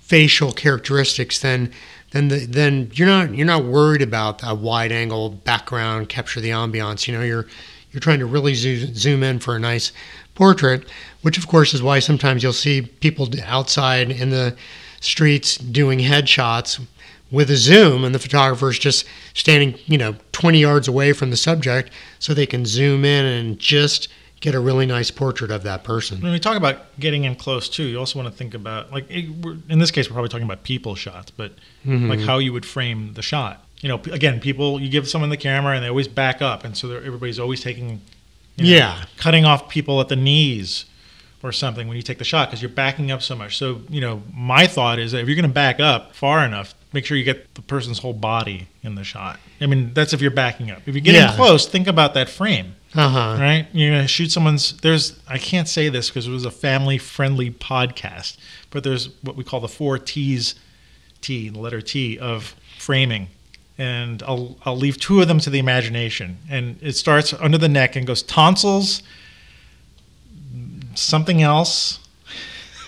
facial 0.00 0.52
characteristics, 0.52 1.40
then 1.40 1.72
then 2.10 2.28
the, 2.28 2.46
then 2.46 2.90
you're 2.94 3.08
not 3.08 3.34
you're 3.34 3.46
not 3.46 3.64
worried 3.64 4.02
about 4.02 4.40
a 4.42 4.54
wide 4.54 4.92
angle 4.92 5.30
background 5.30 6.08
capture 6.08 6.40
the 6.40 6.50
ambiance. 6.50 7.06
You 7.06 7.16
know, 7.16 7.22
you're 7.22 7.46
you're 7.92 8.00
trying 8.00 8.18
to 8.20 8.26
really 8.26 8.54
zo- 8.54 8.92
zoom 8.94 9.22
in 9.22 9.38
for 9.38 9.56
a 9.56 9.60
nice 9.60 9.92
portrait, 10.34 10.88
which 11.22 11.38
of 11.38 11.46
course 11.46 11.74
is 11.74 11.82
why 11.82 11.98
sometimes 11.98 12.42
you'll 12.42 12.52
see 12.52 12.82
people 12.82 13.28
outside 13.44 14.10
in 14.10 14.30
the 14.30 14.56
streets 15.00 15.56
doing 15.56 15.98
headshots 15.98 16.80
with 17.30 17.50
a 17.50 17.56
zoom 17.56 18.04
and 18.04 18.14
the 18.14 18.18
photographer's 18.18 18.78
just 18.78 19.06
standing, 19.34 19.78
you 19.86 19.96
know, 19.96 20.16
20 20.32 20.58
yards 20.58 20.88
away 20.88 21.12
from 21.12 21.30
the 21.30 21.36
subject 21.36 21.90
so 22.18 22.34
they 22.34 22.46
can 22.46 22.66
zoom 22.66 23.04
in 23.04 23.24
and 23.24 23.58
just 23.58 24.08
get 24.40 24.54
a 24.54 24.60
really 24.60 24.86
nice 24.86 25.10
portrait 25.10 25.50
of 25.50 25.62
that 25.64 25.84
person. 25.84 26.20
When 26.20 26.32
we 26.32 26.38
talk 26.38 26.56
about 26.56 26.98
getting 26.98 27.24
in 27.24 27.34
close 27.36 27.68
too, 27.68 27.84
you 27.84 27.98
also 27.98 28.18
want 28.18 28.30
to 28.32 28.36
think 28.36 28.54
about 28.54 28.90
like 28.90 29.10
in 29.10 29.78
this 29.78 29.90
case 29.90 30.08
we're 30.08 30.14
probably 30.14 30.30
talking 30.30 30.44
about 30.46 30.62
people 30.62 30.94
shots, 30.94 31.30
but 31.30 31.52
Mm-hmm. 31.86 32.10
like 32.10 32.20
how 32.20 32.36
you 32.38 32.52
would 32.52 32.66
frame 32.66 33.14
the 33.14 33.22
shot. 33.22 33.64
You 33.80 33.88
know, 33.88 33.96
p- 33.98 34.10
again, 34.10 34.38
people 34.40 34.78
you 34.80 34.90
give 34.90 35.08
someone 35.08 35.30
the 35.30 35.36
camera 35.38 35.74
and 35.74 35.82
they 35.82 35.88
always 35.88 36.08
back 36.08 36.42
up, 36.42 36.64
and 36.64 36.76
so 36.76 36.90
everybody's 36.92 37.38
always 37.38 37.62
taking, 37.62 38.02
you 38.56 38.64
know, 38.64 38.70
Yeah. 38.76 39.04
cutting 39.16 39.46
off 39.46 39.70
people 39.70 39.98
at 40.02 40.08
the 40.08 40.16
knees 40.16 40.84
or 41.42 41.52
something 41.52 41.88
when 41.88 41.96
you 41.96 42.02
take 42.02 42.18
the 42.18 42.24
shot 42.24 42.48
because 42.50 42.60
you're 42.60 42.68
backing 42.68 43.10
up 43.10 43.22
so 43.22 43.34
much. 43.34 43.56
So 43.56 43.80
you 43.88 44.02
know, 44.02 44.22
my 44.34 44.66
thought 44.66 44.98
is 44.98 45.12
that 45.12 45.20
if 45.22 45.26
you're 45.28 45.36
going 45.36 45.48
to 45.48 45.54
back 45.54 45.80
up 45.80 46.14
far 46.14 46.44
enough, 46.44 46.74
make 46.92 47.06
sure 47.06 47.16
you 47.16 47.24
get 47.24 47.54
the 47.54 47.62
person's 47.62 47.98
whole 48.00 48.12
body 48.12 48.68
in 48.82 48.94
the 48.94 49.04
shot. 49.04 49.40
I 49.62 49.64
mean, 49.66 49.92
that's 49.94 50.12
if 50.12 50.20
you're 50.20 50.30
backing 50.30 50.70
up. 50.70 50.82
If 50.86 50.94
you're 50.94 51.00
getting 51.00 51.22
Yeah. 51.22 51.34
close, 51.36 51.66
think 51.66 51.86
about 51.86 52.12
that 52.14 52.28
frame 52.28 52.74
Uh-huh. 52.94 53.36
right? 53.40 53.68
You're 53.72 53.92
gonna 53.92 54.08
shoot 54.08 54.32
someone's. 54.32 54.76
There's 54.78 55.18
I 55.28 55.38
can't 55.38 55.68
say 55.68 55.88
this 55.88 56.08
because 56.08 56.26
it 56.26 56.30
was 56.30 56.44
a 56.44 56.50
family 56.50 56.98
friendly 56.98 57.50
podcast, 57.50 58.36
but 58.70 58.82
there's 58.82 59.10
what 59.22 59.36
we 59.36 59.44
call 59.44 59.60
the 59.60 59.68
four 59.68 59.98
T's, 59.98 60.56
T, 61.20 61.48
the 61.50 61.58
letter 61.60 61.80
T 61.80 62.18
of 62.18 62.56
framing, 62.78 63.28
and 63.78 64.22
I'll 64.24 64.56
I'll 64.64 64.76
leave 64.76 64.98
two 64.98 65.20
of 65.20 65.28
them 65.28 65.38
to 65.40 65.50
the 65.50 65.60
imagination, 65.60 66.38
and 66.50 66.78
it 66.82 66.94
starts 66.96 67.32
under 67.32 67.58
the 67.58 67.68
neck 67.68 67.94
and 67.94 68.06
goes 68.06 68.24
tonsils, 68.24 69.02
something 70.94 71.42
else. 71.42 72.00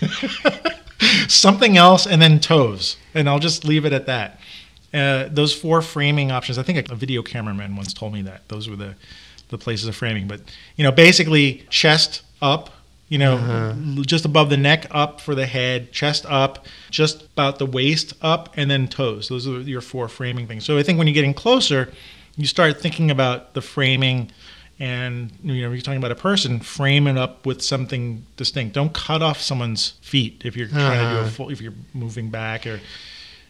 something 1.27 1.77
else 1.77 2.05
and 2.05 2.21
then 2.21 2.39
toes 2.39 2.97
and 3.13 3.29
i'll 3.29 3.39
just 3.39 3.65
leave 3.65 3.85
it 3.85 3.93
at 3.93 4.05
that 4.05 4.39
uh, 4.93 5.27
those 5.29 5.53
four 5.53 5.81
framing 5.81 6.31
options 6.31 6.57
i 6.57 6.63
think 6.63 6.89
a 6.89 6.95
video 6.95 7.21
cameraman 7.21 7.75
once 7.75 7.93
told 7.93 8.13
me 8.13 8.21
that 8.21 8.47
those 8.49 8.69
were 8.69 8.75
the 8.75 8.95
the 9.53 9.63
places 9.65 9.87
of 9.87 9.95
framing 9.95 10.25
but 10.27 10.39
you 10.77 10.83
know 10.85 10.91
basically 10.91 11.45
chest 11.69 12.21
up 12.41 12.69
You 13.09 13.19
know, 13.19 13.35
Uh-huh. 13.37 13.73
just 14.13 14.25
above 14.25 14.49
the 14.49 14.57
neck, 14.57 14.81
up 14.89 15.21
for 15.21 15.35
the 15.35 15.45
head, 15.45 15.79
chest 15.91 16.25
up, 16.41 16.65
just 16.89 17.15
about 17.33 17.59
the 17.59 17.65
waist 17.77 18.13
up, 18.33 18.43
and 18.59 18.71
then 18.71 18.87
toes. 18.87 19.27
Those 19.27 19.45
are 19.47 19.59
your 19.73 19.81
four 19.81 20.07
framing 20.19 20.47
things. 20.47 20.65
So 20.65 20.71
I 20.79 20.83
think 20.83 20.97
when 20.97 21.05
you're 21.07 21.13
getting 21.21 21.35
closer, 21.45 21.81
you 22.41 22.47
start 22.47 22.81
thinking 22.81 23.11
about 23.11 23.53
the 23.53 23.61
framing 23.61 24.31
and 24.79 25.31
you 25.43 25.61
know 25.61 25.71
you're 25.71 25.81
talking 25.87 25.99
about 26.05 26.11
a 26.19 26.21
person 26.29 26.59
frame 26.59 27.05
it 27.11 27.17
up 27.25 27.45
with 27.45 27.61
something 27.61 28.25
distinct 28.41 28.73
don't 28.73 28.93
cut 29.07 29.21
off 29.21 29.39
someone's 29.39 29.83
feet 30.01 30.41
if 30.43 30.57
you're 30.57 30.67
trying 30.85 30.99
to 31.05 31.09
do 31.13 31.17
a 31.17 31.21
Uh-huh. 31.21 31.29
full 31.35 31.49
if 31.51 31.61
you're 31.61 31.79
moving 31.93 32.29
back 32.31 32.65
or 32.65 32.79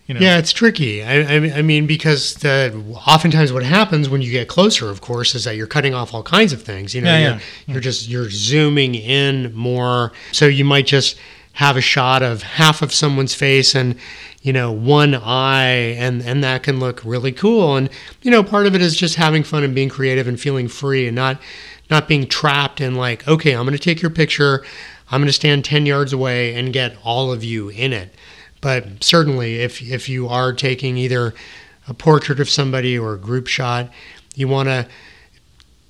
you 0.07 0.13
know 0.13 0.19
Yeah, 0.19 0.37
it's 0.37 0.51
tricky. 0.51 1.03
I, 1.03 1.35
I, 1.35 1.39
mean- 1.39 1.53
I 1.53 1.61
mean, 1.61 1.87
because 1.87 2.35
the 2.35 2.73
oftentimes 3.07 3.53
what 3.53 3.63
happens 3.63 4.09
when 4.09 4.21
you 4.21 4.31
get 4.31 4.47
closer, 4.47 4.89
of 4.89 5.01
course, 5.01 5.35
is 5.35 5.43
that 5.45 5.55
you're 5.55 5.67
cutting 5.67 5.93
off 5.93 6.13
all 6.13 6.23
kinds 6.23 6.53
of 6.53 6.61
things. 6.63 6.93
You 6.93 7.01
know, 7.01 7.11
Yeah, 7.11 7.19
you're, 7.19 7.31
yeah. 7.31 7.39
you're 7.67 7.81
just 7.81 8.07
you're 8.09 8.29
zooming 8.29 8.95
in 8.95 9.53
more. 9.53 10.11
So 10.31 10.45
you 10.45 10.65
might 10.65 10.87
just 10.87 11.17
have 11.53 11.77
a 11.77 11.81
shot 11.81 12.23
of 12.23 12.41
half 12.41 12.81
of 12.81 12.91
someone's 12.91 13.35
face 13.35 13.75
and 13.75 13.95
you 14.41 14.51
know 14.51 14.71
one 14.71 15.15
eye, 15.15 15.93
and 15.97 16.21
and 16.21 16.43
that 16.43 16.63
can 16.63 16.79
look 16.79 17.01
really 17.05 17.31
cool. 17.31 17.77
And 17.77 17.89
you 18.23 18.31
know, 18.31 18.43
part 18.43 18.67
of 18.67 18.75
it 18.75 18.81
is 18.81 18.97
just 18.97 19.15
having 19.15 19.43
fun 19.43 19.63
and 19.63 19.73
being 19.73 19.89
creative 19.89 20.27
and 20.27 20.39
feeling 20.39 20.67
free 20.67 21.07
and 21.07 21.15
not 21.15 21.39
not 21.89 22.07
being 22.07 22.27
trapped 22.27 22.81
in 22.81 22.95
like, 22.95 23.27
okay, 23.27 23.53
I'm 23.55 23.63
going 23.65 23.77
to 23.77 23.79
take 23.79 24.01
your 24.01 24.11
picture. 24.11 24.65
I'm 25.11 25.19
going 25.19 25.27
to 25.27 25.33
stand 25.33 25.63
10 25.63 25.85
yards 25.85 26.11
away 26.11 26.55
and 26.55 26.73
get 26.73 26.95
all 27.03 27.31
of 27.31 27.43
you 27.43 27.69
in 27.69 27.93
it. 27.93 28.15
But 28.63 29.03
certainly, 29.03 29.59
if 29.59 29.81
if 29.81 30.07
you 30.07 30.29
are 30.29 30.53
taking 30.53 30.95
either 30.95 31.33
a 31.85 31.93
portrait 31.93 32.39
of 32.39 32.49
somebody 32.49 32.97
or 32.97 33.13
a 33.13 33.17
group 33.17 33.47
shot, 33.47 33.91
you 34.35 34.47
want 34.47 34.69
to 34.69 34.87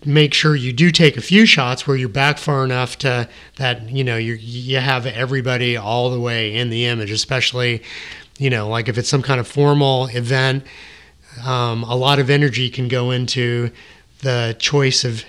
make 0.04 0.34
sure 0.34 0.56
you 0.56 0.74
do 0.74 0.90
take 0.90 1.16
a 1.16 1.22
few 1.22 1.46
shots 1.46 1.86
where 1.88 1.96
you're 1.96 2.10
back 2.10 2.40
far 2.40 2.66
enough 2.66 2.98
to 2.98 3.30
that 3.58 3.92
you 3.92 4.04
know 4.04 4.18
you 4.18 4.34
you 4.34 4.80
have 4.80 5.06
everybody 5.06 5.78
all 5.78 6.10
the 6.10 6.20
way 6.20 6.56
in 6.56 6.72
the 6.72 6.86
image, 6.86 7.12
especially 7.12 7.84
you 8.40 8.50
know 8.50 8.68
like 8.68 8.90
if 8.90 8.98
it's 8.98 9.08
some 9.08 9.22
kind 9.22 9.40
of 9.40 9.48
formal 9.48 10.08
event. 10.08 10.66
Um, 11.46 11.84
a 11.84 11.96
lot 11.96 12.18
of 12.18 12.32
energy 12.32 12.72
can 12.72 12.88
go 12.88 13.12
into 13.12 13.72
the 14.22 14.56
choice 14.58 15.04
of 15.04 15.24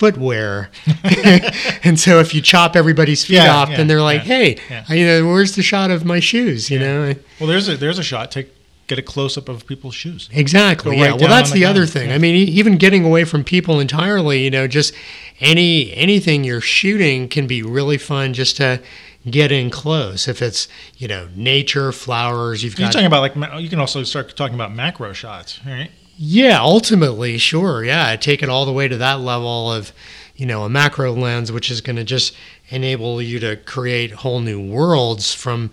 footwear, 0.00 0.70
and 1.84 2.00
so 2.00 2.20
if 2.20 2.34
you 2.34 2.40
chop 2.40 2.74
everybody's 2.74 3.22
feet 3.24 3.34
Yeah, 3.34 3.54
off, 3.54 3.68
yeah, 3.68 3.76
then 3.76 3.86
they're 3.86 4.00
like, 4.00 4.22
yeah, 4.22 4.34
"Hey, 4.34 4.58
yeah. 4.70 4.92
you 4.92 5.06
know, 5.06 5.26
where's 5.26 5.54
the 5.56 5.62
shot 5.62 5.90
of 5.90 6.06
my 6.06 6.20
shoes?" 6.20 6.70
You 6.70 6.78
know, 6.78 7.14
well 7.38 7.46
there's 7.46 7.68
a 7.68 7.76
there's 7.76 7.98
a 7.98 8.02
shot 8.02 8.30
take 8.30 8.48
get 8.86 8.98
a 8.98 9.02
close 9.02 9.38
up 9.38 9.48
of 9.48 9.64
people's 9.66 9.94
shoes 9.94 10.28
Exactly. 10.32 10.92
Right 10.92 11.10
yeah. 11.10 11.16
Well, 11.16 11.28
that's 11.28 11.52
the 11.52 11.60
the, 11.60 11.64
other 11.66 11.86
thing. 11.86 12.10
I 12.10 12.18
mean, 12.18 12.34
even 12.34 12.76
getting 12.76 13.04
away 13.04 13.24
from 13.24 13.44
people 13.44 13.78
entirely, 13.78 14.42
you 14.42 14.50
know, 14.50 14.66
just 14.66 14.92
any 15.38 15.94
anything 15.94 16.42
you're 16.42 16.60
shooting 16.60 17.28
can 17.28 17.46
be 17.46 17.62
really 17.62 17.98
fun 17.98 18.32
just 18.32 18.56
to 18.56 18.82
get 19.28 19.52
in 19.52 19.68
close. 19.68 20.26
If 20.26 20.40
it's 20.40 20.66
you 20.96 21.08
know 21.08 21.28
nature, 21.36 21.92
flowers, 21.92 22.64
you've 22.64 22.78
you're 22.78 22.88
got 22.88 22.92
talking 22.92 23.06
about 23.06 23.20
like 23.20 23.60
you 23.62 23.68
can 23.68 23.78
also 23.80 24.02
start 24.02 24.34
talking 24.34 24.54
about 24.54 24.72
macro 24.74 25.12
shots 25.12 25.60
right 25.66 25.90
yeah. 26.22 26.60
Ultimately, 26.60 27.38
sure. 27.38 27.82
Yeah, 27.82 28.14
take 28.16 28.42
it 28.42 28.50
all 28.50 28.66
the 28.66 28.72
way 28.72 28.88
to 28.88 28.98
that 28.98 29.20
level 29.20 29.72
of 29.72 29.90
you 30.36 30.44
know 30.44 30.64
a 30.64 30.68
macro 30.68 31.12
lens, 31.12 31.50
which 31.50 31.70
is 31.70 31.80
going 31.80 31.96
to 31.96 32.04
just 32.04 32.34
enable 32.68 33.22
you 33.22 33.40
to 33.40 33.56
create 33.56 34.10
whole 34.10 34.40
new 34.40 34.60
worlds 34.60 35.32
from 35.32 35.70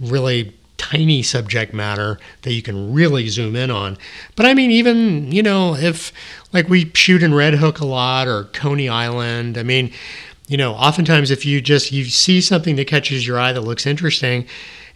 really 0.00 0.54
tiny 0.78 1.22
subject 1.22 1.74
matter 1.74 2.18
that 2.40 2.54
you 2.54 2.62
can 2.62 2.94
really 2.94 3.28
zoom 3.28 3.54
in 3.54 3.70
on. 3.70 3.98
But 4.34 4.46
I 4.46 4.54
mean, 4.54 4.70
even, 4.70 5.30
you 5.30 5.42
know, 5.42 5.74
if 5.74 6.10
like 6.54 6.70
we 6.70 6.90
shoot 6.94 7.22
in 7.22 7.34
Red 7.34 7.54
Hook 7.54 7.80
a 7.80 7.84
lot 7.84 8.26
or 8.26 8.44
Coney 8.44 8.88
Island, 8.88 9.58
I 9.58 9.62
mean, 9.62 9.92
you 10.48 10.56
know, 10.56 10.72
oftentimes 10.72 11.30
if 11.30 11.44
you 11.44 11.60
just 11.60 11.92
you 11.92 12.04
see 12.04 12.40
something 12.40 12.76
that 12.76 12.86
catches 12.86 13.26
your 13.26 13.38
eye 13.38 13.52
that 13.52 13.60
looks 13.60 13.86
interesting 13.86 14.46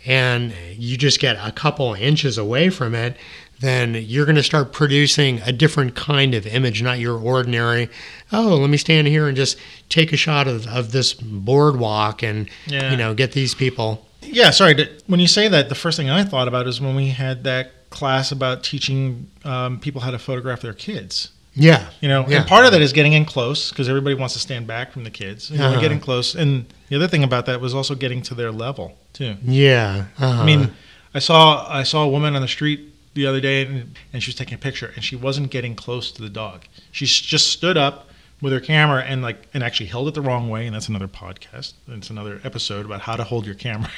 and 0.06 0.54
you 0.76 0.96
just 0.96 1.20
get 1.20 1.36
a 1.36 1.52
couple 1.52 1.92
inches 1.94 2.38
away 2.38 2.70
from 2.70 2.94
it, 2.94 3.16
then 3.60 3.94
you're 3.94 4.24
going 4.26 4.36
to 4.36 4.42
start 4.42 4.72
producing 4.72 5.40
a 5.42 5.52
different 5.52 5.94
kind 5.94 6.34
of 6.34 6.46
image, 6.46 6.82
not 6.82 6.98
your 6.98 7.18
ordinary, 7.18 7.88
oh, 8.32 8.56
let 8.56 8.68
me 8.70 8.76
stand 8.76 9.06
here 9.06 9.26
and 9.28 9.36
just 9.36 9.56
take 9.88 10.12
a 10.12 10.16
shot 10.16 10.46
of, 10.48 10.66
of 10.66 10.92
this 10.92 11.14
boardwalk 11.14 12.22
and, 12.22 12.48
Yeah. 12.66 12.90
you 12.90 12.96
know, 12.96 13.14
get 13.14 13.32
these 13.32 13.54
people. 13.54 14.06
Yeah, 14.22 14.50
sorry. 14.50 14.88
When 15.06 15.20
you 15.20 15.26
say 15.28 15.48
that, 15.48 15.68
the 15.68 15.74
first 15.74 15.96
thing 15.96 16.10
I 16.10 16.24
thought 16.24 16.48
about 16.48 16.66
is 16.66 16.80
when 16.80 16.96
we 16.96 17.08
had 17.08 17.44
that 17.44 17.90
class 17.90 18.32
about 18.32 18.64
teaching 18.64 19.28
um, 19.44 19.78
people 19.78 20.00
how 20.00 20.10
to 20.10 20.18
photograph 20.18 20.60
their 20.60 20.72
kids. 20.72 21.30
Yeah. 21.54 21.86
You 22.00 22.08
know, 22.08 22.26
Yeah. 22.28 22.38
and 22.38 22.46
part 22.48 22.66
of 22.66 22.72
that 22.72 22.82
is 22.82 22.92
getting 22.92 23.12
in 23.12 23.24
close 23.24 23.70
because 23.70 23.88
everybody 23.88 24.16
wants 24.16 24.34
to 24.34 24.40
stand 24.40 24.66
back 24.66 24.90
from 24.92 25.04
the 25.04 25.10
kids. 25.10 25.50
You 25.50 25.60
Uh-huh. 25.62 25.74
to 25.76 25.80
get 25.80 25.92
in 25.92 26.00
close, 26.00 26.34
and 26.34 26.64
the 26.88 26.96
other 26.96 27.06
thing 27.06 27.22
about 27.22 27.46
that 27.46 27.60
was 27.60 27.74
also 27.74 27.94
getting 27.94 28.22
to 28.22 28.34
their 28.34 28.50
level 28.50 28.98
too. 29.12 29.36
Yeah. 29.44 30.06
Uh-huh. 30.18 30.42
I 30.42 30.44
mean, 30.44 30.72
I 31.14 31.20
saw 31.20 31.64
I 31.72 31.84
saw 31.84 32.02
a 32.02 32.08
woman 32.08 32.34
on 32.34 32.42
the 32.42 32.48
street 32.48 32.80
the 33.14 33.26
other 33.26 33.40
day, 33.40 33.64
and, 33.64 33.96
and 34.12 34.22
she 34.22 34.28
was 34.30 34.34
taking 34.36 34.54
a 34.54 34.58
picture, 34.58 34.92
and 34.94 35.04
she 35.04 35.16
wasn't 35.16 35.50
getting 35.50 35.74
close 35.74 36.10
to 36.12 36.22
the 36.22 36.28
dog. 36.28 36.64
She 36.92 37.06
just 37.06 37.48
stood 37.52 37.76
up 37.76 38.08
with 38.40 38.52
her 38.52 38.60
camera 38.60 39.02
and 39.02 39.22
like 39.22 39.46
and 39.54 39.62
actually 39.62 39.86
held 39.86 40.08
it 40.08 40.14
the 40.14 40.20
wrong 40.20 40.50
way, 40.50 40.66
and 40.66 40.74
that's 40.74 40.88
another 40.88 41.08
podcast. 41.08 41.72
It's 41.88 42.10
another 42.10 42.40
episode 42.44 42.84
about 42.84 43.00
how 43.00 43.16
to 43.16 43.24
hold 43.24 43.46
your 43.46 43.54
camera. 43.54 43.90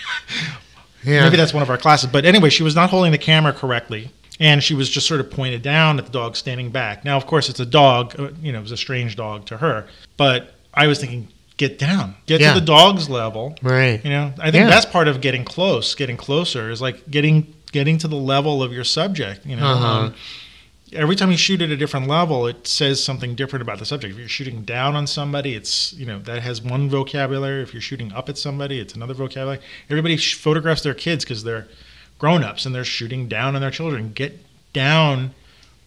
yeah. 1.05 1.25
Maybe 1.25 1.37
that's 1.37 1.53
one 1.55 1.63
of 1.63 1.71
our 1.71 1.79
classes. 1.79 2.11
But 2.11 2.25
anyway, 2.25 2.51
she 2.51 2.63
was 2.63 2.75
not 2.75 2.91
holding 2.91 3.13
the 3.13 3.19
camera 3.19 3.53
correctly. 3.53 4.11
And 4.39 4.63
she 4.63 4.75
was 4.75 4.91
just 4.91 5.07
sort 5.07 5.21
of 5.21 5.31
pointed 5.31 5.63
down 5.63 5.99
at 5.99 6.05
the 6.05 6.13
dog 6.13 6.37
standing 6.37 6.69
back. 6.71 7.07
Now, 7.07 7.17
of 7.17 7.27
course, 7.27 7.49
it's 7.49 7.59
a 7.59 7.65
dog. 7.65 8.15
uh, 8.21 8.29
You 8.43 8.53
know, 8.53 8.59
it 8.59 8.63
was 8.63 8.71
a 8.71 8.77
strange 8.77 9.17
dog 9.17 9.47
to 9.47 9.57
her. 9.57 9.87
But 10.19 10.53
I 10.75 10.89
was 10.89 10.99
thinking, 11.01 11.29
get 11.57 11.79
down, 11.79 12.17
get 12.27 12.43
Yeah. 12.43 12.53
to 12.53 12.61
the 12.61 12.67
dog's 12.67 13.09
level. 13.09 13.57
right. 13.63 14.05
You 14.05 14.11
know, 14.11 14.35
I 14.39 14.51
think 14.51 14.65
Yeah. 14.65 14.69
that's 14.69 14.85
part 14.85 15.09
of 15.09 15.23
getting 15.23 15.43
close. 15.43 15.95
Getting 15.95 16.19
closer 16.19 16.71
is 16.71 16.83
like 16.83 17.11
getting 17.11 17.55
getting 17.77 17.99
to 17.99 18.09
the 18.09 18.17
level 18.35 18.63
of 18.63 18.73
your 18.73 18.85
subject. 18.85 19.45
You 19.45 19.57
know, 19.57 19.67
Uh-huh. 19.67 19.87
um, 20.07 20.15
every 20.93 21.17
time 21.17 21.31
you 21.31 21.37
shoot 21.37 21.61
at 21.61 21.71
a 21.71 21.77
different 21.77 22.07
level, 22.09 22.47
it 22.47 22.67
says 22.67 23.03
something 23.05 23.35
different 23.35 23.63
about 23.67 23.79
the 23.79 23.85
subject. 23.93 24.13
If 24.15 24.19
you're 24.19 24.29
shooting 24.39 24.63
down 24.63 24.97
on 24.97 25.07
somebody, 25.07 25.51
it's 25.55 25.93
you 26.01 26.07
know 26.11 26.19
that 26.21 26.43
has 26.43 26.63
one 26.63 26.89
vocabulary. 26.89 27.63
If 27.63 27.73
you're 27.75 27.83
shooting 27.91 28.13
up 28.13 28.29
at 28.31 28.39
somebody, 28.39 28.77
it's 28.83 28.95
another 28.95 29.15
vocabulary. 29.15 29.61
Everybody 29.91 30.17
sh- 30.17 30.35
photographs 30.47 30.83
their 30.83 30.95
kids 31.07 31.25
because 31.25 31.43
they're 31.45 31.67
grown-ups 32.19 32.65
and 32.65 32.75
they're 32.75 32.85
shooting 32.99 33.29
down 33.29 33.55
on 33.55 33.61
their 33.61 33.71
children. 33.71 34.13
Get 34.15 34.33
down 34.73 35.33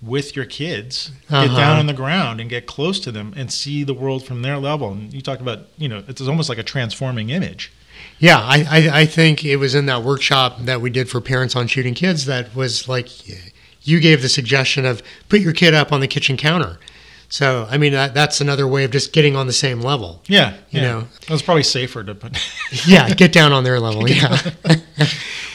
with 0.01 0.36
your 0.36 0.46
kids. 0.46 1.12
Get 1.29 1.38
Uh-huh. 1.38 1.58
down 1.58 1.75
on 1.79 1.88
the 1.88 1.93
ground 2.03 2.39
and 2.39 2.50
get 2.50 2.67
close 2.67 3.00
to 3.05 3.12
them 3.12 3.34
and 3.36 3.51
see 3.51 3.84
the 3.84 3.96
world 4.03 4.22
from 4.27 4.43
their 4.43 4.58
level. 4.58 4.91
And 4.91 5.12
you 5.13 5.22
talk 5.22 5.39
about 5.39 5.60
you 5.77 5.88
know 5.89 6.03
it's 6.08 6.22
almost 6.22 6.50
like 6.50 6.60
a 6.60 6.63
transforming 6.75 7.29
image. 7.31 7.72
Yeah, 8.20 8.38
I, 8.40 8.66
I, 8.70 9.00
I 9.02 9.06
think 9.06 9.46
it 9.46 9.56
was 9.58 9.76
in 9.76 9.86
that 9.88 10.04
workshop 10.04 10.60
that 10.62 10.82
we 10.82 10.90
did 10.90 11.10
for 11.10 11.22
parents 11.22 11.56
on 11.56 11.68
shooting 11.68 11.94
kids 11.94 12.26
that 12.26 12.54
was 12.56 12.88
like 12.90 13.10
you 13.88 14.00
gave 14.00 14.22
the 14.22 14.30
suggestion 14.30 14.86
of 14.86 15.02
put 15.30 15.40
your 15.40 15.54
kid 15.54 15.74
up 15.74 15.92
on 15.94 16.02
the 16.02 16.08
kitchen 16.08 16.36
counter. 16.38 16.80
So, 17.32 17.68
I 17.70 17.78
mean, 17.78 17.92
that, 17.94 18.16
that's 18.16 18.42
another 18.42 18.68
way 18.68 18.84
of 18.84 18.92
just 18.92 19.14
getting 19.14 19.36
on 19.36 19.46
the 19.46 19.54
same 19.54 19.82
level. 19.82 20.24
Yeah, 20.28 20.56
You 20.72 20.82
yeah. 20.82 20.92
know. 20.92 21.08
it 21.22 21.30
was 21.30 21.44
probably 21.44 21.62
safer 21.64 22.04
to 22.04 22.16
put. 22.16 22.38
Yeah, 22.88 23.08
get 23.14 23.32
down 23.32 23.54
on 23.54 23.64
their 23.64 23.80
level. 23.88 24.10
Yeah. 24.10 24.30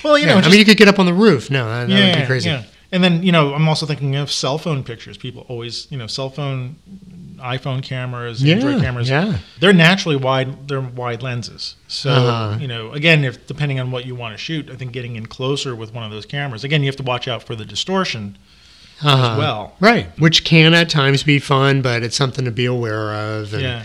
well, 0.04 0.16
you 0.16 0.26
know, 0.26 0.36
Yeah, 0.36 0.42
I 0.44 0.48
mean, 0.48 0.58
you 0.60 0.64
could 0.64 0.76
get 0.76 0.86
up 0.88 0.98
on 1.00 1.06
the 1.06 1.12
roof. 1.14 1.50
No, 1.50 1.66
that, 1.66 1.88
that 1.88 2.14
would 2.14 2.20
be 2.22 2.26
crazy. 2.26 2.48
Yeah. 2.50 2.62
And 2.92 3.02
then, 3.02 3.24
you 3.24 3.32
know, 3.32 3.54
I'm 3.54 3.68
also 3.68 3.86
thinking 3.86 4.14
of 4.14 4.30
cell 4.30 4.56
phone 4.56 4.84
pictures. 4.84 5.18
People 5.18 5.44
always, 5.48 5.90
you 5.90 5.98
know, 5.98 6.06
cell 6.06 6.30
phone, 6.30 6.76
iPhone 7.44 7.82
cameras, 7.82 8.42
Yeah, 8.42 8.54
Android 8.56 8.80
cameras. 8.80 9.08
yeah. 9.10 9.38
They're 9.60 9.72
naturally 9.74 10.16
wide. 10.16 10.66
They're 10.68 10.80
wide 10.80 11.22
lenses. 11.22 11.76
So, 11.88 12.10
Uh-huh. 12.10 12.58
you 12.60 12.66
know, 12.66 12.92
again, 12.92 13.22
if 13.24 13.46
depending 13.46 13.78
on 13.78 13.90
what 13.90 14.06
you 14.06 14.14
want 14.14 14.34
to 14.34 14.38
shoot, 14.38 14.70
I 14.70 14.76
think 14.76 14.92
getting 14.92 15.16
in 15.16 15.26
closer 15.26 15.76
with 15.76 15.92
one 15.94 16.04
of 16.04 16.10
those 16.10 16.26
cameras. 16.26 16.64
Again, 16.64 16.82
you 16.82 16.86
have 16.88 16.96
to 16.96 17.02
watch 17.02 17.28
out 17.28 17.42
for 17.42 17.54
the 17.54 17.64
distortion 17.64 18.38
Uh-huh. 19.02 19.32
as 19.32 19.38
well. 19.38 19.74
Right. 19.80 20.06
Which 20.18 20.44
can 20.44 20.72
at 20.74 20.88
times 20.88 21.22
be 21.22 21.38
fun, 21.38 21.82
but 21.82 22.02
it's 22.02 22.16
something 22.16 22.44
to 22.46 22.50
be 22.50 22.64
aware 22.64 23.12
of. 23.14 23.52
And, 23.52 23.62
Yeah. 23.62 23.82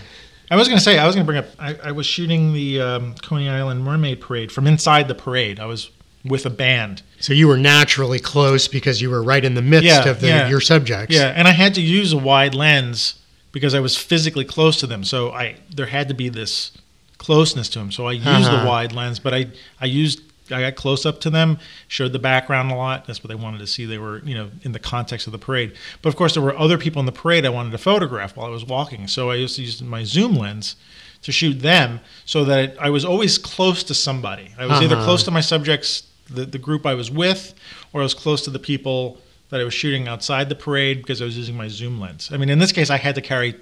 I 0.52 0.56
was 0.56 0.66
going 0.66 0.78
to 0.78 0.82
say, 0.84 0.98
I 0.98 1.06
was 1.06 1.14
going 1.14 1.24
to 1.26 1.32
bring 1.32 1.38
up, 1.38 1.46
I, 1.60 1.76
I 1.84 1.92
was 1.92 2.06
shooting 2.06 2.52
the 2.54 2.80
um, 2.80 3.14
Coney 3.22 3.48
Island 3.48 3.84
Mermaid 3.84 4.20
Parade 4.20 4.50
from 4.50 4.66
inside 4.66 5.06
the 5.06 5.14
parade. 5.14 5.60
I 5.60 5.66
was 5.66 5.90
with 6.24 6.44
a 6.44 6.50
band. 6.50 7.02
So 7.20 7.32
you 7.32 7.46
were 7.48 7.56
naturally 7.56 8.18
close 8.18 8.66
because 8.68 9.00
you 9.00 9.10
were 9.10 9.22
right 9.22 9.44
in 9.44 9.54
the 9.54 9.62
midst 9.62 9.86
Yeah, 9.86 10.08
of 10.08 10.20
the, 10.20 10.26
yeah. 10.26 10.48
your 10.48 10.60
subjects. 10.60 11.14
Yeah, 11.14 11.32
and 11.36 11.46
I 11.46 11.52
had 11.52 11.74
to 11.76 11.80
use 11.80 12.12
a 12.12 12.18
wide 12.18 12.54
lens 12.54 13.14
because 13.52 13.74
I 13.74 13.80
was 13.80 13.96
physically 13.96 14.44
close 14.44 14.76
to 14.80 14.86
them. 14.86 15.04
So 15.04 15.30
I 15.32 15.56
there 15.74 15.86
had 15.86 16.08
to 16.08 16.14
be 16.14 16.28
this 16.28 16.72
closeness 17.18 17.68
to 17.70 17.78
them. 17.78 17.92
So 17.92 18.06
I 18.06 18.12
used 18.12 18.26
Uh-huh. 18.26 18.60
the 18.60 18.66
wide 18.66 18.92
lens, 18.92 19.18
but 19.18 19.34
I 19.34 19.48
I 19.80 19.86
used 19.86 20.20
I 20.52 20.62
got 20.62 20.74
close 20.74 21.06
up 21.06 21.20
to 21.20 21.30
them, 21.30 21.58
showed 21.86 22.12
the 22.12 22.18
background 22.18 22.72
a 22.72 22.74
lot. 22.74 23.06
That's 23.06 23.22
what 23.22 23.28
they 23.28 23.36
wanted 23.36 23.58
to 23.58 23.68
see. 23.68 23.84
They 23.86 23.98
were, 23.98 24.20
you 24.24 24.34
know, 24.34 24.50
in 24.62 24.72
the 24.72 24.80
context 24.80 25.28
of 25.28 25.32
the 25.32 25.38
parade. 25.38 25.74
But 26.02 26.08
of 26.08 26.16
course, 26.16 26.34
there 26.34 26.42
were 26.42 26.58
other 26.58 26.76
people 26.76 26.98
in 26.98 27.06
the 27.06 27.12
parade 27.12 27.46
I 27.46 27.50
wanted 27.50 27.70
to 27.70 27.78
photograph 27.78 28.36
while 28.36 28.46
I 28.46 28.50
was 28.50 28.64
walking. 28.64 29.06
So 29.06 29.30
I 29.30 29.36
used 29.36 29.54
to 29.56 29.62
use 29.62 29.80
my 29.80 30.02
zoom 30.02 30.34
lens 30.34 30.74
to 31.22 31.30
shoot 31.30 31.60
them 31.60 32.00
so 32.24 32.44
that 32.46 32.74
I 32.80 32.90
was 32.90 33.04
always 33.04 33.38
close 33.38 33.84
to 33.84 33.94
somebody. 33.94 34.50
I 34.58 34.66
was 34.66 34.80
either 34.82 34.96
Uh-huh. 34.96 35.04
close 35.04 35.22
to 35.24 35.30
my 35.30 35.40
subjects, 35.42 36.02
the, 36.28 36.44
the 36.46 36.58
group 36.58 36.84
I 36.84 36.94
was 36.94 37.12
with, 37.12 37.54
or 37.92 38.00
I 38.00 38.04
was 38.04 38.14
close 38.14 38.42
to 38.42 38.50
the 38.50 38.58
people 38.58 39.20
that 39.50 39.60
I 39.60 39.64
was 39.64 39.74
shooting 39.74 40.08
outside 40.08 40.48
the 40.48 40.54
parade 40.54 40.98
because 40.98 41.20
I 41.20 41.24
was 41.24 41.36
using 41.36 41.56
my 41.56 41.68
zoom 41.68 42.00
lens. 42.00 42.30
I 42.32 42.36
mean, 42.36 42.48
in 42.48 42.58
this 42.58 42.72
case, 42.72 42.90
I 42.90 42.96
had 42.96 43.14
to 43.16 43.20
carry 43.20 43.56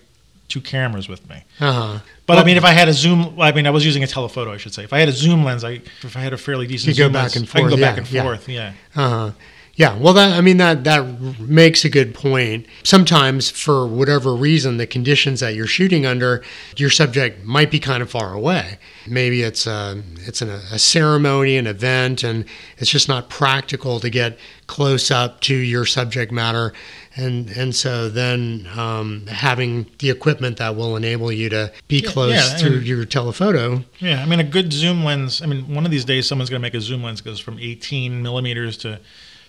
two 0.49 0.61
cameras 0.61 1.09
with 1.09 1.29
me. 1.29 1.45
Uh 1.61 1.73
huh. 1.73 1.99
But 2.27 2.39
I 2.39 2.45
mean, 2.45 2.57
if 2.57 2.65
I 2.65 2.73
had 2.73 2.89
a 2.89 2.93
zoom, 2.93 3.41
I 3.41 3.53
mean, 3.53 3.67
I 3.67 3.71
was 3.71 3.85
using 3.85 4.03
a 4.03 4.07
telephoto, 4.07 4.53
I 4.53 4.57
should 4.57 4.75
say. 4.75 4.85
If 4.85 4.93
I 4.93 4.99
had 4.99 5.09
a 5.09 5.13
zoom 5.13 5.45
lens, 5.45 5.65
I 5.65 5.81
if 6.03 6.17
I 6.17 6.21
had 6.21 6.33
a 6.33 6.39
fairly 6.39 6.67
decent 6.67 6.97
You 6.97 7.03
go 7.03 7.07
zoom 7.07 7.13
back 7.13 7.23
lens, 7.23 7.37
and 7.37 7.49
I 7.49 7.53
can 7.53 7.63
go 7.63 7.69
forth, 7.71 7.81
back 7.81 7.99
and 7.99 8.13
yeah. 8.13 8.23
forth. 8.23 8.49
Yeah. 8.49 8.73
Uh, 8.95 9.33
yeah, 9.79 9.97
well, 9.97 10.13
that 10.15 10.37
I 10.37 10.41
mean 10.41 10.57
that 10.57 10.85
that 10.85 11.39
makes 11.39 11.85
a 11.85 11.89
good 11.89 12.13
point. 12.13 12.67
Sometimes, 12.83 13.49
for 13.49 13.87
whatever 13.87 14.35
reason, 14.35 14.77
the 14.77 14.89
conditions 14.89 15.39
that 15.39 15.55
you're 15.55 15.69
shooting 15.69 16.05
under, 16.05 16.43
your 16.77 16.91
subject 16.91 17.45
might 17.45 17.71
be 17.71 17.79
kind 17.79 18.03
of 18.03 18.11
far 18.11 18.33
away. 18.33 18.79
Maybe 19.11 19.43
it's 19.43 19.67
a 19.67 20.03
it's 20.27 20.43
an, 20.43 20.51
a 20.51 20.79
ceremony, 20.79 21.57
an 21.57 21.67
event, 21.67 22.23
and 22.23 22.45
it's 22.79 22.91
just 22.91 23.09
not 23.09 23.29
practical 23.31 24.01
to 24.01 24.11
get 24.11 24.39
close 24.67 25.11
up 25.11 25.41
to 25.43 25.55
your 25.55 25.85
subject 25.87 26.31
matter. 26.33 26.73
And 27.17 27.51
and 27.51 27.75
so 27.75 28.09
then 28.09 28.69
um, 28.77 29.27
having 29.27 29.87
the 29.99 30.11
equipment 30.11 30.59
that 30.59 30.77
will 30.77 30.97
enable 30.97 31.33
you 31.33 31.49
to 31.49 31.73
be 31.89 32.01
Yeah, 32.01 32.11
close 32.11 32.35
yeah, 32.35 32.57
through 32.59 32.79
your 32.81 33.05
telephoto. 33.05 33.85
Yeah, 33.99 34.23
I 34.23 34.27
mean, 34.27 34.41
a 34.41 34.45
good 34.45 34.73
zoom 34.73 35.05
lens. 35.05 35.43
I 35.43 35.47
mean, 35.47 35.75
one 35.75 35.85
of 35.85 35.91
these 35.91 36.05
days, 36.05 36.29
someone's 36.29 36.51
going 36.51 36.61
to 36.61 36.67
make 36.67 36.75
a 36.75 36.81
zoom 36.81 37.03
lens 37.03 37.21
that 37.23 37.29
goes 37.29 37.41
from 37.41 37.59
18 37.59 38.23
millimeters 38.23 38.77
to 38.79 39.01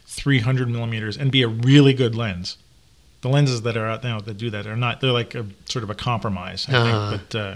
300 0.05 0.67
millimeters 0.69 1.17
and 1.17 1.31
be 1.31 1.43
a 1.43 1.47
really 1.47 1.93
good 1.93 2.15
lens. 2.15 2.57
The 3.21 3.29
lenses 3.29 3.61
that 3.63 3.75
are 3.77 3.85
out 3.85 4.03
now 4.03 4.19
that 4.21 4.37
do 4.37 4.49
that 4.49 4.65
are 4.65 4.77
not. 4.77 5.01
They're 5.01 5.11
like 5.11 5.35
a 5.35 5.45
sort 5.65 5.83
of 5.83 5.89
a 5.89 5.95
compromise. 5.95 6.65
I 6.69 6.73
Uh-huh. 6.73 7.09
think, 7.11 7.29
but 7.29 7.39
uh, 7.39 7.55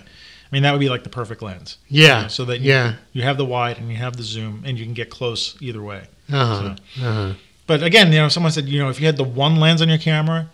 I 0.53 0.55
mean, 0.55 0.61
that 0.63 0.71
would 0.71 0.79
be 0.79 0.89
like 0.89 1.01
the 1.03 1.09
perfect 1.09 1.41
lens. 1.41 1.79
Yeah, 1.87 2.27
so 2.27 2.45
that 2.45 2.59
you, 2.59 2.69
yeah. 2.69 2.93
you 3.11 3.23
have 3.23 3.37
the 3.37 3.45
wide 3.45 3.79
and 3.79 3.89
you 3.89 3.95
have 3.95 4.17
the 4.17 4.21
zoom 4.21 4.61
and 4.67 4.77
you 4.77 4.85
can 4.85 4.93
get 4.93 5.09
close 5.09 5.57
either 5.61 5.81
way. 5.81 6.03
Uh-huh. 6.31 6.75
Uh-huh. 7.01 7.33
But 7.65 7.81
again, 7.81 8.11
you 8.13 8.19
know, 8.19 8.27
someone 8.29 8.51
said, 8.51 8.65
you 8.65 8.77
know, 8.77 8.89
if 8.89 8.99
you 8.99 9.07
had 9.07 9.17
the 9.17 9.23
one 9.23 9.55
lens 9.55 9.81
on 9.81 9.89
your 9.89 9.97
camera, 9.97 10.47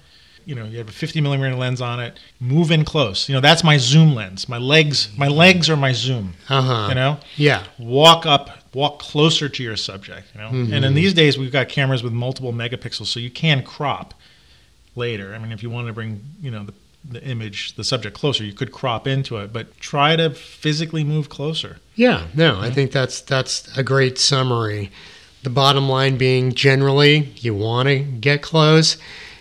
you 0.46 0.56
know, 0.56 0.64
you 0.64 0.78
have 0.78 0.88
a 0.88 0.94
50 0.94 1.20
millimeter 1.20 1.54
lens 1.54 1.82
on 1.82 2.00
it, 2.00 2.18
move 2.40 2.72
in 2.72 2.86
close. 2.86 3.28
You 3.28 3.36
know, 3.36 3.42
that's 3.42 3.62
my 3.62 3.76
zoom 3.76 4.16
lens. 4.16 4.48
My 4.48 4.58
legs, 4.58 5.10
my 5.18 5.28
legs 5.28 5.70
are 5.70 5.76
my 5.76 5.92
zoom. 5.92 6.34
Uh-huh. 6.48 6.88
You 6.88 6.96
know, 6.96 7.18
Yeah. 7.36 7.66
walk 7.78 8.26
up, 8.26 8.52
walk 8.74 9.00
closer 9.00 9.50
to 9.50 9.62
your 9.64 9.76
subject. 9.76 10.28
You 10.34 10.40
know, 10.40 10.48
Mm-hmm. 10.48 10.74
and 10.76 10.86
in 10.86 10.94
these 10.94 11.14
days 11.14 11.38
we've 11.38 11.52
got 11.52 11.68
cameras 11.68 12.04
with 12.04 12.14
multiple 12.14 12.54
megapixels, 12.54 13.08
so 13.08 13.20
you 13.20 13.30
can 13.32 13.64
crop 13.64 14.14
later. 14.96 15.36
I 15.36 15.40
mean, 15.40 15.52
if 15.52 15.62
you 15.62 15.70
want 15.70 15.88
to 15.88 15.94
bring, 15.94 16.22
you 16.42 16.52
know, 16.52 16.64
the 16.64 16.74
the 17.08 17.24
image, 17.24 17.76
the 17.76 17.84
subject 17.84 18.16
closer, 18.18 18.44
you 18.44 18.54
could 18.54 18.72
crop 18.72 19.08
into 19.08 19.38
it, 19.38 19.54
but 19.54 19.78
try 19.80 20.16
to 20.16 20.30
physically 20.32 21.04
move 21.04 21.30
closer. 21.30 21.78
Yeah, 21.96 22.28
no, 22.34 22.60
I 22.60 22.70
think 22.70 22.92
that's 22.92 23.22
that's 23.22 23.76
a 23.78 23.84
great 23.84 24.18
summary. 24.18 24.92
The 25.44 25.50
bottom 25.50 25.88
line 25.88 26.18
being 26.18 26.54
generally 26.54 27.32
you 27.38 27.54
want 27.56 27.88
to 27.88 28.00
get 28.00 28.42
close. 28.42 28.98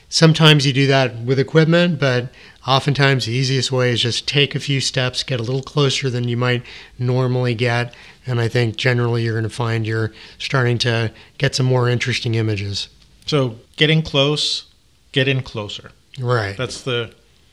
Sometimes 0.09 0.67
you 0.67 0.73
do 0.73 0.87
that 0.87 1.19
with 1.19 1.39
equipment, 1.39 1.99
but 1.99 2.31
oftentimes 2.67 3.27
the 3.27 3.33
easiest 3.33 3.71
way 3.71 3.91
is 3.91 4.01
just 4.01 4.27
take 4.27 4.55
a 4.55 4.61
few 4.61 4.81
steps, 4.81 5.23
get 5.23 5.41
a 5.41 5.43
little 5.43 5.63
closer 5.63 6.09
than 6.09 6.29
you 6.29 6.37
might 6.37 6.63
normally 6.99 7.55
get, 7.55 7.95
and 8.27 8.41
I 8.41 8.49
think 8.49 8.77
generally 8.77 9.25
you're 9.25 9.35
going 9.35 9.43
to 9.43 9.51
find 9.51 9.87
you're 9.87 10.13
starting 10.39 10.79
to 10.79 11.13
get 11.37 11.55
some 11.55 11.67
more 11.67 11.89
interesting 11.89 12.37
images. 12.37 12.89
So 13.27 13.57
getting 13.77 14.03
close, 14.03 14.65
get 15.13 15.29
in 15.29 15.43
closer. 15.43 15.91
Right. 16.19 16.57
That's 16.57 16.83
the 16.83 17.13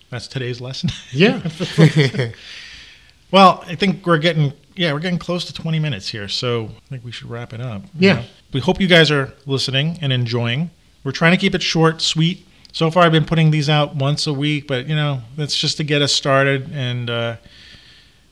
that's 0.09 0.27
today's 0.27 0.61
lesson. 0.61 0.89
Yeah. 1.11 1.41
Well, 3.31 3.63
I 3.67 3.75
think 3.75 4.05
we're 4.05 4.17
getting 4.19 4.53
yeah, 4.75 4.93
we're 4.93 4.99
getting 4.99 5.19
close 5.19 5.45
to 5.45 5.53
20 5.53 5.79
minutes 5.79 6.09
here, 6.09 6.27
so 6.27 6.65
I 6.85 6.89
think 6.89 7.03
we 7.05 7.11
should 7.11 7.29
wrap 7.29 7.53
it 7.53 7.61
up. 7.61 7.81
you 7.97 8.07
Yeah. 8.09 8.13
know? 8.15 8.23
We 8.53 8.59
hope 8.59 8.79
you 8.79 8.87
guys 8.87 9.09
are 9.09 9.33
listening 9.45 9.97
and 10.01 10.11
enjoying. 10.13 10.69
We're 11.03 11.11
trying 11.11 11.31
to 11.31 11.37
keep 11.37 11.55
it 11.55 11.63
short, 11.63 12.01
sweet. 12.01 12.45
So 12.71 12.91
far 12.91 13.03
I've 13.03 13.11
been 13.11 13.25
putting 13.25 13.51
these 13.51 13.69
out 13.69 13.95
once 13.95 14.27
a 14.27 14.33
week, 14.33 14.67
but 14.67 14.87
you 14.87 14.95
know, 14.95 15.21
that's 15.37 15.57
just 15.57 15.77
to 15.77 15.83
get 15.83 16.01
us 16.01 16.13
started 16.13 16.69
and 16.73 17.09
uh 17.09 17.35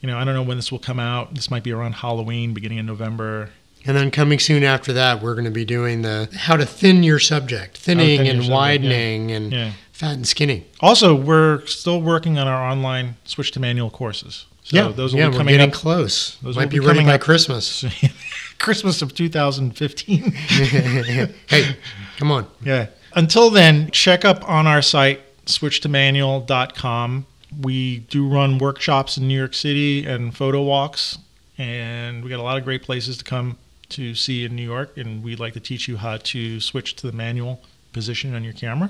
you 0.01 0.07
know, 0.07 0.17
I 0.17 0.25
don't 0.25 0.35
know 0.35 0.43
when 0.43 0.57
this 0.57 0.69
will 0.71 0.79
come 0.79 0.99
out. 0.99 1.33
This 1.33 1.49
might 1.49 1.63
be 1.63 1.71
around 1.71 1.93
Halloween, 1.93 2.53
beginning 2.53 2.79
of 2.79 2.85
November. 2.85 3.49
And 3.85 3.95
then 3.95 4.11
coming 4.11 4.37
soon 4.37 4.63
after 4.63 4.91
that, 4.93 5.21
we're 5.21 5.33
going 5.33 5.45
to 5.45 5.51
be 5.51 5.63
doing 5.65 6.01
the 6.01 6.29
how 6.37 6.55
to 6.57 6.65
thin 6.65 7.03
your 7.03 7.19
subject, 7.19 7.77
thinning 7.77 8.17
thin 8.19 8.27
and 8.27 8.27
subject, 8.43 8.49
yeah. 8.49 8.53
widening 8.55 9.31
and 9.31 9.51
Yeah. 9.53 9.71
Fat 10.03 10.15
and 10.15 10.27
skinny. 10.27 10.65
Also, 10.81 11.15
we're 11.15 11.65
still 11.65 12.01
working 12.01 12.37
on 12.37 12.47
our 12.47 12.61
online 12.69 13.15
switch 13.23 13.51
to 13.51 13.59
manual 13.59 13.89
courses. 13.89 14.45
So 14.63 14.77
yeah, 14.77 14.87
those 14.89 15.13
will 15.13 15.19
yeah, 15.19 15.27
be 15.27 15.31
we're 15.31 15.37
coming 15.37 15.53
getting 15.53 15.69
up 15.69 15.75
close. 15.75 16.37
Those 16.37 16.55
Might 16.55 16.65
will 16.65 16.71
be, 16.71 16.79
be 16.79 16.85
coming 16.85 17.05
by 17.05 17.15
up- 17.15 17.21
Christmas. 17.21 17.85
Christmas 18.59 19.01
of 19.01 19.13
2015. 19.13 20.31
hey, 21.47 21.75
come 22.17 22.31
on. 22.31 22.47
Yeah. 22.63 22.87
Until 23.13 23.49
then, 23.49 23.91
check 23.91 24.25
up 24.25 24.47
on 24.49 24.67
our 24.67 24.81
site, 24.81 25.21
switchtomanual.com. 25.45 27.25
We 27.61 27.99
do 27.99 28.27
run 28.27 28.57
workshops 28.57 29.17
in 29.17 29.27
New 29.27 29.37
York 29.37 29.53
City 29.53 30.05
and 30.05 30.35
photo 30.35 30.63
walks, 30.63 31.19
and 31.57 32.23
we 32.23 32.29
got 32.29 32.39
a 32.39 32.43
lot 32.43 32.57
of 32.57 32.63
great 32.63 32.83
places 32.83 33.17
to 33.17 33.23
come 33.23 33.57
to 33.89 34.15
see 34.15 34.43
in 34.43 34.55
New 34.55 34.63
York, 34.63 34.97
and 34.97 35.23
we'd 35.23 35.39
like 35.39 35.53
to 35.53 35.59
teach 35.59 35.87
you 35.87 35.97
how 35.97 36.17
to 36.17 36.59
switch 36.59 36.95
to 36.95 37.05
the 37.05 37.15
manual 37.15 37.61
position 37.91 38.33
on 38.33 38.43
your 38.43 38.53
camera. 38.53 38.89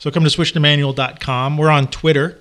So 0.00 0.10
come 0.10 0.24
to 0.24 0.30
switchtomanual.com. 0.30 1.58
We're 1.58 1.68
on 1.68 1.86
Twitter 1.88 2.38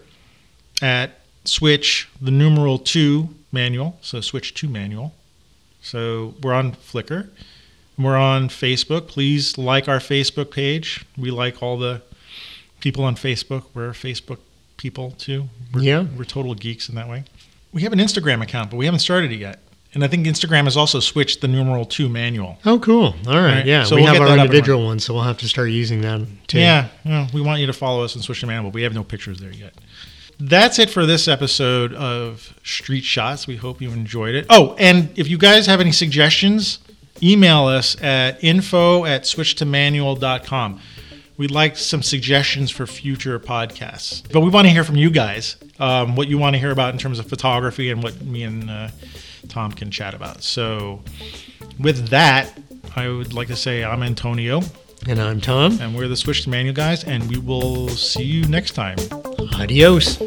at 0.82 1.20
switch 1.44 2.08
the 2.22 2.32
numeral 2.32 2.80
2 2.80 3.36
manual, 3.52 3.98
so 4.02 4.22
switch 4.22 4.54
to 4.56 4.70
manual. 4.70 5.14
So 5.82 6.36
we're 6.42 6.54
on 6.54 6.72
Flickr. 6.72 7.30
We're 7.98 8.16
on 8.16 8.48
Facebook. 8.48 9.08
Please 9.10 9.58
like 9.58 9.90
our 9.90 10.00
Facebook 10.00 10.52
page. 10.52 11.06
We 11.18 11.32
like 11.32 11.62
all 11.62 11.78
the 11.78 12.02
people 12.80 13.04
on 13.04 13.16
Facebook. 13.16 13.66
We're 13.74 13.92
Facebook 13.92 14.40
people 14.78 15.12
too. 15.12 15.50
We're, 15.74 15.82
Yeah. 15.82 16.06
We're 16.18 16.24
total 16.24 16.56
geeks 16.56 16.88
in 16.88 16.96
that 16.96 17.10
way. 17.10 17.26
We 17.74 17.82
have 17.82 17.92
an 17.92 18.00
Instagram 18.00 18.42
account, 18.42 18.72
but 18.72 18.78
we 18.78 18.86
haven't 18.86 19.02
started 19.02 19.34
it 19.34 19.40
yet. 19.40 19.60
And 19.94 20.04
I 20.04 20.08
think 20.08 20.28
Instagram 20.28 20.66
has 20.66 20.78
also 20.78 21.00
switched 21.00 21.42
the 21.42 21.48
numeral 21.48 21.84
two 21.84 22.10
manual. 22.10 22.60
Oh, 22.64 22.78
cool. 22.80 23.16
All 23.28 23.34
right. 23.34 23.56
Right. 23.56 23.66
Yeah, 23.66 23.84
So 23.86 23.96
we 23.96 24.04
we'll 24.04 24.14
have 24.14 24.22
our 24.22 24.28
that 24.28 24.34
up 24.34 24.40
and 24.46 24.54
individual 24.54 24.86
ones, 24.86 25.04
so 25.04 25.16
we'll 25.16 25.24
have 25.24 25.40
to 25.40 25.48
start 25.48 25.70
using 25.72 26.02
that 26.02 26.22
too. 26.48 26.60
Yeah, 26.60 26.90
yeah, 27.04 27.28
we 27.34 27.42
want 27.42 27.60
you 27.60 27.66
to 27.68 27.74
follow 27.74 28.04
us 28.04 28.14
and 28.14 28.24
switch 28.24 28.42
to 28.42 28.48
manual, 28.48 28.70
but 28.70 28.76
we 28.76 28.84
have 28.84 28.94
no 28.94 29.04
pictures 29.04 29.40
there 29.40 29.52
yet. 29.52 29.74
That's 30.40 30.78
it 30.80 30.90
for 30.90 31.06
this 31.06 31.28
episode 31.28 31.94
of 31.96 32.54
Street 32.64 33.04
Shots. 33.04 33.48
We 33.48 33.58
hope 33.58 33.82
you 33.82 33.92
enjoyed 33.92 34.36
it. 34.36 34.46
Oh, 34.50 34.76
and 34.78 35.10
if 35.18 35.28
you 35.28 35.38
guys 35.38 35.66
have 35.66 35.82
any 35.82 35.92
suggestions, 35.92 36.80
email 37.22 37.66
us 37.66 38.02
at 38.02 38.42
info 38.44 39.06
at 39.06 39.24
switchtomanual.com. 39.24 40.80
We'd 41.38 41.52
like 41.52 41.78
some 41.78 42.04
suggestions 42.04 42.70
for 42.70 42.86
future 42.86 43.40
podcasts. 43.40 44.24
But 44.32 44.42
we 44.42 44.50
want 44.50 44.68
to 44.68 44.72
hear 44.72 44.84
from 44.84 44.98
you 44.98 45.10
guys 45.10 45.56
um, 45.80 46.16
what 46.16 46.28
you 46.28 46.38
want 46.38 46.54
to 46.54 46.60
hear 46.60 46.72
about 46.72 46.94
in 46.94 47.00
terms 47.00 47.18
of 47.18 47.28
photography 47.28 47.90
and 47.90 48.04
what 48.04 48.22
me 48.22 48.44
and 48.44 48.70
uh, 48.70 48.90
Tom 49.48 49.72
can 49.72 49.90
chat 49.92 50.14
about. 50.14 50.44
So, 50.44 51.02
with 51.80 52.10
that, 52.10 52.58
I 52.96 53.08
would 53.08 53.34
like 53.34 53.48
to 53.48 53.56
say 53.56 53.84
I'm 53.84 54.04
Antonio, 54.04 54.62
And 55.08 55.20
I'm 55.22 55.40
Tom. 55.42 55.80
and 55.82 55.96
we're 55.96 56.08
the 56.08 56.18
Switch 56.18 56.44
to 56.44 56.50
Manual 56.50 56.76
guys, 56.76 57.04
and 57.04 57.30
we 57.30 57.38
will 57.38 57.88
see 57.90 58.24
you 58.24 58.44
next 58.48 58.72
time. 58.72 58.98
Adios. 59.56 60.18